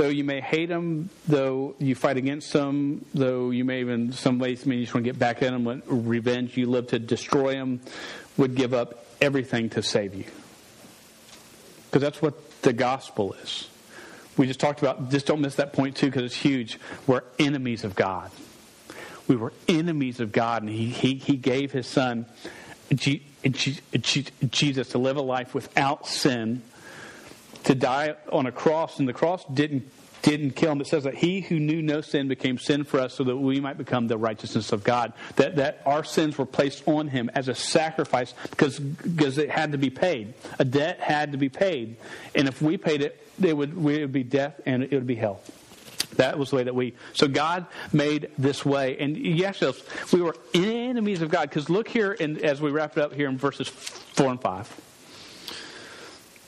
though 0.00 0.08
you 0.08 0.24
may 0.24 0.40
hate 0.40 0.70
them, 0.70 1.10
though 1.28 1.74
you 1.78 1.94
fight 1.94 2.16
against 2.16 2.54
them, 2.54 3.04
though 3.12 3.50
you 3.50 3.66
may 3.66 3.80
even 3.80 4.12
some 4.12 4.38
ways 4.38 4.64
mean 4.64 4.78
you 4.78 4.86
just 4.86 4.94
want 4.94 5.04
to 5.04 5.12
get 5.12 5.18
back 5.18 5.42
at 5.42 5.50
them, 5.50 5.82
revenge, 5.86 6.56
you 6.56 6.70
live 6.70 6.86
to 6.86 6.98
destroy 6.98 7.52
them, 7.52 7.80
would 8.38 8.54
give 8.54 8.72
up 8.72 9.04
everything 9.20 9.68
to 9.68 9.82
save 9.82 10.14
you. 10.14 10.24
Because 11.84 12.00
that's 12.00 12.22
what 12.22 12.62
the 12.62 12.72
gospel 12.72 13.34
is. 13.42 13.68
We 14.38 14.46
just 14.46 14.58
talked 14.58 14.80
about, 14.80 15.10
just 15.10 15.26
don't 15.26 15.42
miss 15.42 15.56
that 15.56 15.74
point 15.74 15.96
too, 15.96 16.06
because 16.06 16.22
it's 16.22 16.34
huge. 16.34 16.80
We're 17.06 17.24
enemies 17.38 17.84
of 17.84 17.94
God. 17.94 18.30
We 19.28 19.36
were 19.36 19.52
enemies 19.68 20.18
of 20.18 20.32
God, 20.32 20.62
and 20.62 20.70
He, 20.70 20.86
he, 20.86 21.16
he 21.16 21.36
gave 21.36 21.72
His 21.72 21.86
Son, 21.86 22.24
Jesus, 22.90 23.28
to 24.88 24.98
live 24.98 25.18
a 25.18 25.22
life 25.22 25.54
without 25.54 26.06
sin 26.06 26.62
to 27.64 27.74
die 27.74 28.14
on 28.32 28.46
a 28.46 28.52
cross, 28.52 28.98
and 28.98 29.08
the 29.08 29.12
cross 29.12 29.44
didn't 29.46 29.90
didn't 30.22 30.52
kill 30.52 30.72
him. 30.72 30.80
It 30.80 30.86
says 30.86 31.04
that 31.04 31.14
he 31.14 31.40
who 31.40 31.58
knew 31.58 31.82
no 31.82 32.00
sin 32.00 32.28
became 32.28 32.58
sin 32.58 32.84
for 32.84 33.00
us 33.00 33.14
so 33.14 33.24
that 33.24 33.36
we 33.36 33.60
might 33.60 33.78
become 33.78 34.06
the 34.06 34.18
righteousness 34.18 34.72
of 34.72 34.84
God. 34.84 35.12
That, 35.36 35.56
that 35.56 35.82
our 35.86 36.04
sins 36.04 36.36
were 36.36 36.46
placed 36.46 36.86
on 36.86 37.08
him 37.08 37.30
as 37.34 37.48
a 37.48 37.54
sacrifice 37.54 38.34
because, 38.50 38.78
because 38.78 39.38
it 39.38 39.50
had 39.50 39.72
to 39.72 39.78
be 39.78 39.90
paid. 39.90 40.34
A 40.58 40.64
debt 40.64 41.00
had 41.00 41.32
to 41.32 41.38
be 41.38 41.48
paid. 41.48 41.96
And 42.34 42.48
if 42.48 42.60
we 42.60 42.76
paid 42.76 43.02
it, 43.02 43.24
it 43.42 43.56
would, 43.56 43.70
it 43.70 43.76
would 43.76 44.12
be 44.12 44.24
death 44.24 44.60
and 44.66 44.82
it 44.82 44.92
would 44.92 45.06
be 45.06 45.16
hell. 45.16 45.40
That 46.16 46.38
was 46.38 46.50
the 46.50 46.56
way 46.56 46.64
that 46.64 46.74
we. 46.74 46.94
So 47.12 47.28
God 47.28 47.66
made 47.92 48.30
this 48.36 48.64
way. 48.64 48.98
And 48.98 49.16
yes, 49.16 49.62
we 50.12 50.20
were 50.20 50.34
enemies 50.52 51.22
of 51.22 51.30
God. 51.30 51.48
Because 51.48 51.70
look 51.70 51.88
here, 51.88 52.12
in, 52.12 52.44
as 52.44 52.60
we 52.60 52.70
wrap 52.70 52.96
it 52.96 53.02
up 53.02 53.14
here 53.14 53.28
in 53.28 53.38
verses 53.38 53.68
4 53.68 54.32
and 54.32 54.40
5. 54.40 54.80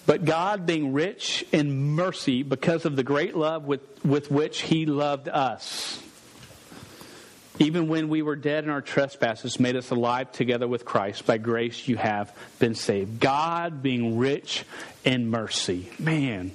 But 0.05 0.25
God, 0.25 0.67
being 0.67 0.93
rich 0.93 1.45
in 1.53 1.95
mercy 1.95 2.43
because 2.43 2.85
of 2.85 2.97
the 2.97 3.05
great 3.05 3.37
love 3.37 3.65
with, 3.65 4.05
with 4.05 4.31
which 4.31 4.63
He 4.63 4.85
loved 4.85 5.29
us, 5.29 6.01
even 7.59 7.87
when 7.87 8.09
we 8.09 8.23
were 8.23 8.35
dead 8.35 8.65
in 8.65 8.71
our 8.71 8.81
trespasses, 8.81 9.61
made 9.61 9.77
us 9.77 9.91
alive 9.91 10.33
together 10.33 10.67
with 10.67 10.85
Christ. 10.85 11.27
By 11.27 11.39
grace 11.39 11.87
you 11.87 11.97
have 11.97 12.35
been 12.59 12.75
saved. 12.75 13.21
God 13.21 13.83
being 13.83 14.19
rich 14.19 14.65
in 15.05 15.29
mercy. 15.29 15.91
Man. 15.99 16.53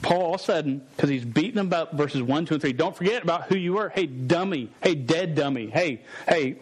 Paul 0.00 0.22
all 0.22 0.34
of 0.34 0.40
a 0.40 0.44
sudden, 0.44 0.82
because 0.96 1.10
he's 1.10 1.24
beating 1.24 1.56
them 1.56 1.66
about 1.66 1.94
verses 1.94 2.22
1, 2.22 2.46
2, 2.46 2.54
and 2.54 2.62
3, 2.62 2.72
don't 2.72 2.96
forget 2.96 3.22
about 3.22 3.48
who 3.48 3.56
you 3.56 3.74
were. 3.74 3.88
Hey, 3.88 4.06
dummy. 4.06 4.70
Hey, 4.82 4.94
dead 4.94 5.34
dummy. 5.34 5.68
Hey, 5.68 6.02
hey, 6.28 6.56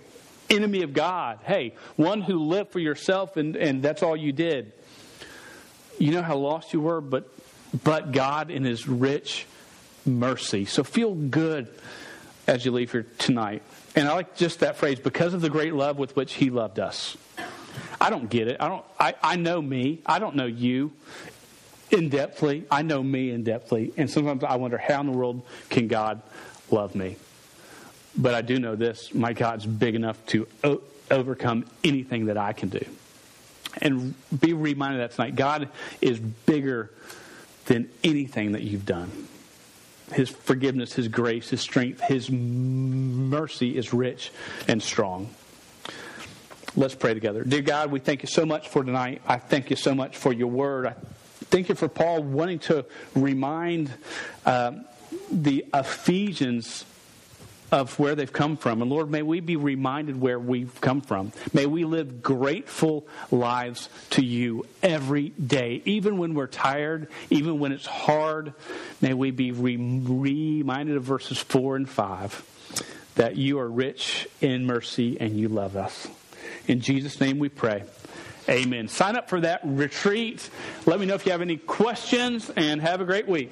enemy 0.48 0.82
of 0.82 0.94
God. 0.94 1.40
Hey, 1.44 1.74
one 1.96 2.22
who 2.22 2.38
lived 2.38 2.72
for 2.72 2.78
yourself 2.78 3.36
and, 3.36 3.56
and 3.56 3.82
that's 3.82 4.02
all 4.02 4.16
you 4.16 4.32
did. 4.32 4.72
You 5.98 6.12
know 6.12 6.22
how 6.22 6.36
lost 6.36 6.72
you 6.72 6.80
were, 6.80 7.00
but 7.00 7.28
but 7.84 8.12
God 8.12 8.50
in 8.50 8.64
his 8.64 8.86
rich 8.88 9.46
mercy. 10.04 10.64
So 10.64 10.84
feel 10.84 11.14
good 11.14 11.68
as 12.46 12.64
you 12.64 12.70
leave 12.70 12.92
here 12.92 13.06
tonight. 13.18 13.62
And 13.94 14.08
I 14.08 14.14
like 14.14 14.36
just 14.36 14.60
that 14.60 14.76
phrase, 14.76 15.00
because 15.00 15.34
of 15.34 15.40
the 15.40 15.50
great 15.50 15.74
love 15.74 15.98
with 15.98 16.14
which 16.16 16.34
he 16.34 16.50
loved 16.50 16.78
us. 16.78 17.16
I 18.00 18.10
don't 18.10 18.28
get 18.28 18.48
it. 18.48 18.58
I 18.60 18.68
don't 18.68 18.84
I, 19.00 19.14
I 19.22 19.36
know 19.36 19.60
me. 19.60 20.00
I 20.06 20.18
don't 20.18 20.36
know 20.36 20.46
you 20.46 20.92
in 21.90 22.10
depthly. 22.10 22.64
I 22.70 22.82
know 22.82 23.02
me 23.02 23.30
in 23.30 23.44
depthly. 23.44 23.92
And 23.96 24.10
sometimes 24.10 24.44
I 24.44 24.56
wonder 24.56 24.78
how 24.78 25.00
in 25.00 25.06
the 25.06 25.12
world 25.12 25.42
can 25.70 25.88
God 25.88 26.20
love 26.70 26.94
me? 26.94 27.16
But 28.16 28.34
I 28.34 28.42
do 28.42 28.58
know 28.58 28.76
this 28.76 29.14
my 29.14 29.32
God's 29.32 29.66
big 29.66 29.94
enough 29.94 30.24
to 30.26 30.46
o- 30.62 30.82
overcome 31.10 31.64
anything 31.84 32.26
that 32.26 32.36
I 32.36 32.52
can 32.52 32.68
do 32.68 32.84
and 33.78 34.14
be 34.38 34.52
reminded 34.52 35.00
that 35.00 35.12
tonight. 35.12 35.36
God 35.36 35.68
is 36.00 36.18
bigger 36.18 36.90
than 37.66 37.90
anything 38.02 38.52
that 38.52 38.62
you've 38.62 38.86
done. 38.86 39.28
His 40.12 40.28
forgiveness, 40.28 40.92
His 40.92 41.08
grace, 41.08 41.48
His 41.48 41.60
strength, 41.60 42.00
His 42.00 42.30
mercy 42.30 43.76
is 43.76 43.92
rich 43.92 44.30
and 44.68 44.82
strong. 44.82 45.28
Let's 46.76 46.94
pray 46.94 47.14
together. 47.14 47.42
Dear 47.42 47.62
God, 47.62 47.90
we 47.90 48.00
thank 48.00 48.22
you 48.22 48.28
so 48.28 48.44
much 48.44 48.68
for 48.68 48.84
tonight. 48.84 49.22
I 49.26 49.38
thank 49.38 49.70
you 49.70 49.76
so 49.76 49.94
much 49.94 50.16
for 50.16 50.32
your 50.32 50.48
word. 50.48 50.86
I 50.86 50.94
thank 51.46 51.68
you 51.68 51.74
for 51.74 51.88
Paul 51.88 52.22
wanting 52.22 52.58
to 52.60 52.84
remind 53.14 53.92
uh, 54.44 54.72
the 55.30 55.64
Ephesians 55.72 56.84
of 57.72 57.98
where 57.98 58.14
they've 58.14 58.32
come 58.32 58.56
from. 58.56 58.82
And 58.82 58.90
Lord, 58.90 59.10
may 59.10 59.22
we 59.22 59.40
be 59.40 59.56
reminded 59.56 60.20
where 60.20 60.38
we've 60.38 60.80
come 60.80 61.00
from. 61.00 61.32
May 61.52 61.66
we 61.66 61.84
live 61.84 62.22
grateful 62.22 63.06
lives 63.30 63.88
to 64.10 64.24
you 64.24 64.66
every 64.82 65.30
day, 65.30 65.82
even 65.84 66.18
when 66.18 66.34
we're 66.34 66.46
tired, 66.46 67.08
even 67.30 67.58
when 67.58 67.72
it's 67.72 67.86
hard. 67.86 68.54
May 69.00 69.14
we 69.14 69.30
be 69.30 69.52
re- 69.52 69.76
reminded 69.76 70.96
of 70.96 71.04
verses 71.04 71.38
4 71.38 71.76
and 71.76 71.88
5 71.88 73.12
that 73.16 73.36
you 73.36 73.58
are 73.58 73.68
rich 73.68 74.28
in 74.40 74.66
mercy 74.66 75.20
and 75.20 75.38
you 75.38 75.48
love 75.48 75.76
us. 75.76 76.06
In 76.68 76.80
Jesus' 76.80 77.20
name 77.20 77.38
we 77.38 77.48
pray. 77.48 77.84
Amen. 78.48 78.86
Sign 78.88 79.16
up 79.16 79.28
for 79.28 79.40
that 79.40 79.60
retreat. 79.64 80.48
Let 80.84 81.00
me 81.00 81.06
know 81.06 81.14
if 81.14 81.26
you 81.26 81.32
have 81.32 81.42
any 81.42 81.56
questions 81.56 82.50
and 82.54 82.80
have 82.80 83.00
a 83.00 83.04
great 83.04 83.26
week. 83.26 83.50